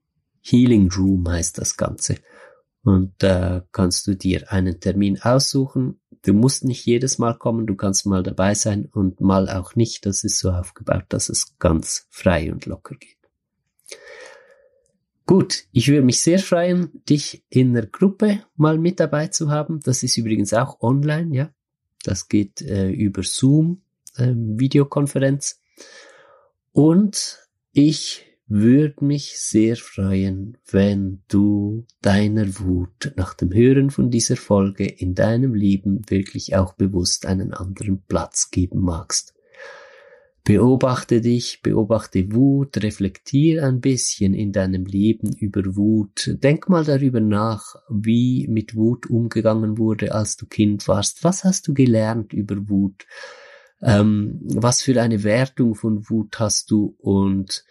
Healing 0.41 0.91
Room 0.91 1.29
heißt 1.29 1.57
das 1.59 1.77
Ganze. 1.77 2.17
Und 2.83 3.13
da 3.19 3.65
kannst 3.71 4.09
du 4.09 4.17
dir 4.17 4.51
einen 4.51 4.81
Termin 4.81 5.23
aussuchen. 5.23 6.01
Du 6.23 6.33
musst 6.33 6.65
nicht 6.65 6.85
jedes 6.85 7.19
Mal 7.19 7.39
kommen, 7.39 7.69
du 7.69 7.77
kannst 7.77 8.05
mal 8.05 8.25
dabei 8.25 8.55
sein 8.55 8.87
und 8.87 9.21
mal 9.21 9.49
auch 9.49 9.77
nicht. 9.77 10.05
Das 10.05 10.25
ist 10.25 10.41
so 10.41 10.51
aufgebaut, 10.51 11.05
dass 11.11 11.29
es 11.29 11.57
ganz 11.61 12.09
frei 12.11 12.51
und 12.51 12.67
locker 12.67 12.97
geht. 12.97 13.19
Gut, 15.33 15.65
ich 15.73 15.89
würde 15.89 16.03
mich 16.03 16.21
sehr 16.21 16.39
freuen, 16.39 16.91
dich 17.09 17.43
in 17.49 17.73
der 17.73 17.87
Gruppe 17.87 18.43
mal 18.55 18.77
mit 18.77 19.01
dabei 19.01 19.29
zu 19.29 19.51
haben. 19.51 19.81
Das 19.81 20.03
ist 20.03 20.19
übrigens 20.19 20.53
auch 20.53 20.83
online, 20.83 21.35
ja. 21.35 21.51
Das 22.05 22.29
geht 22.29 22.61
äh, 22.61 22.91
über 22.91 23.23
Zoom, 23.23 23.81
äh, 24.19 24.35
Videokonferenz. 24.35 25.59
Und 26.73 27.39
ich 27.73 28.27
würde 28.47 29.07
mich 29.07 29.39
sehr 29.39 29.77
freuen, 29.77 30.59
wenn 30.71 31.23
du 31.29 31.87
deiner 32.03 32.59
Wut 32.59 33.15
nach 33.17 33.33
dem 33.33 33.55
Hören 33.55 33.89
von 33.89 34.11
dieser 34.11 34.37
Folge 34.37 34.85
in 34.85 35.15
deinem 35.15 35.55
Leben 35.55 36.03
wirklich 36.11 36.57
auch 36.57 36.75
bewusst 36.75 37.25
einen 37.25 37.55
anderen 37.55 38.03
Platz 38.07 38.51
geben 38.51 38.81
magst. 38.81 39.33
Beobachte 40.45 41.21
dich, 41.21 41.61
beobachte 41.63 42.33
Wut, 42.33 42.83
reflektier 42.83 43.65
ein 43.65 43.81
bisschen 43.81 44.35
in 44.35 44.51
deinem 44.51 44.87
Leben 44.87 45.33
über 45.37 45.77
Wut. 45.77 46.37
Denk 46.43 46.69
mal 46.69 46.85
darüber 46.85 47.21
nach, 47.21 47.77
wie 47.89 48.49
mit 48.49 48.75
Wut 48.75 49.09
umgegangen 49.09 49.79
wurde, 49.79 50.13
als 50.13 50.37
du 50.37 50.47
Kind 50.47 50.89
warst. 50.89 51.23
Was 51.23 51.45
hast 51.45 51.69
du 51.69 51.75
gelernt 51.75 52.33
über 52.33 52.69
Wut? 52.69 53.07
Ähm, 53.81 54.41
was 54.43 54.83
für 54.83 55.01
eine 55.01 55.23
Wertung 55.23 55.77
von 55.77 56.11
Wut 56.11 56.41
hast 56.41 56.73
du? 56.73 56.97
Und 56.99 57.65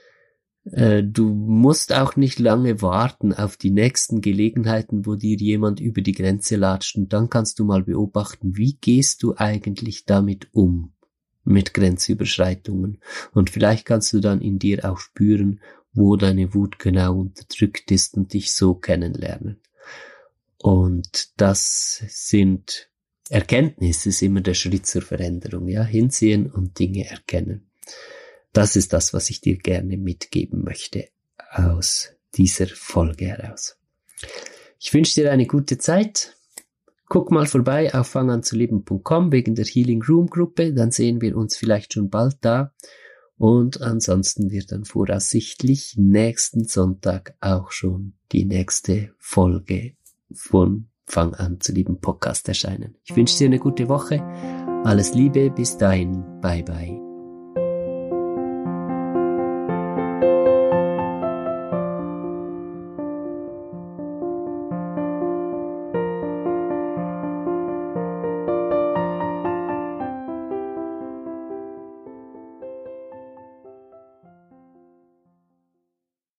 äh, 0.64 1.04
du 1.04 1.28
musst 1.34 1.94
auch 1.94 2.16
nicht 2.16 2.40
lange 2.40 2.82
warten 2.82 3.34
auf 3.34 3.58
die 3.58 3.72
nächsten 3.72 4.22
Gelegenheiten, 4.22 5.06
wo 5.06 5.16
dir 5.16 5.36
jemand 5.36 5.82
über 5.82 6.02
die 6.02 6.14
Grenze 6.14 6.56
latscht. 6.56 6.96
Und 6.96 7.12
dann 7.12 7.30
kannst 7.30 7.60
du 7.60 7.66
mal 7.66 7.84
beobachten, 7.84 8.56
wie 8.56 8.78
gehst 8.80 9.24
du 9.24 9.36
eigentlich 9.36 10.06
damit 10.06 10.48
um? 10.54 10.94
Mit 11.44 11.74
Grenzüberschreitungen. 11.74 13.00
Und 13.34 13.50
vielleicht 13.50 13.86
kannst 13.86 14.14
du 14.14 14.20
dann 14.20 14.42
in 14.42 14.60
dir 14.60 14.86
auch 14.86 15.00
spüren, 15.00 15.62
wo 15.94 16.16
deine 16.16 16.54
Wut 16.54 16.80
genau 16.80 17.20
unterdrückt 17.20 17.92
ist 17.92 18.16
und 18.16 18.34
dich 18.34 18.54
so 18.54 18.76
kennenlernen. 18.76 19.62
Und 20.58 21.30
das 21.38 22.04
sind 22.08 22.90
Erkenntnisse, 23.30 24.10
ist 24.10 24.22
immer 24.22 24.42
der 24.42 24.54
Schritt 24.54 24.86
zur 24.86 25.02
Veränderung, 25.02 25.68
ja, 25.68 25.84
hinsehen 25.84 26.52
und 26.52 26.78
Dinge 26.80 27.10
erkennen. 27.10 27.72
Das 28.54 28.76
ist 28.76 28.94
das, 28.94 29.14
was 29.14 29.30
ich 29.30 29.42
dir 29.42 29.58
gerne 29.58 29.98
mitgeben 29.98 30.64
möchte 30.64 31.08
aus 31.50 32.12
dieser 32.36 32.68
Folge 32.68 33.28
heraus. 33.28 33.78
Ich 34.80 34.94
wünsche 34.94 35.22
dir 35.22 35.32
eine 35.32 35.48
gute 35.48 35.78
Zeit. 35.78 36.36
Guck 37.12 37.30
mal 37.30 37.46
vorbei 37.46 37.94
auf 37.94 38.08
fanganzuleben.com 38.08 39.34
wegen 39.34 39.54
der 39.54 39.66
Healing 39.66 40.02
Room 40.02 40.28
Gruppe, 40.28 40.74
dann 40.74 40.92
sehen 40.92 41.20
wir 41.20 41.36
uns 41.36 41.58
vielleicht 41.58 41.92
schon 41.92 42.10
bald 42.10 42.38
da. 42.40 42.72
Und 43.38 43.82
ansonsten 43.82 44.50
wird 44.50 44.72
dann 44.72 44.86
voraussichtlich 44.86 45.96
nächsten 45.98 46.64
Sonntag 46.64 47.36
auch 47.42 47.72
schon 47.72 48.14
die 48.32 48.46
nächste 48.46 49.10
Folge 49.18 49.98
von 50.32 50.88
Fang 51.04 51.34
an 51.34 51.60
zu 51.60 51.74
lieben 51.74 52.00
Podcast 52.00 52.48
erscheinen. 52.48 52.96
Ich 53.04 53.14
wünsche 53.14 53.40
dir 53.40 53.48
eine 53.48 53.60
gute 53.60 53.90
Woche. 53.90 54.22
Alles 54.86 55.14
Liebe, 55.14 55.52
bis 55.52 55.76
dahin. 55.76 56.24
Bye 56.40 56.64
bye. 56.64 57.11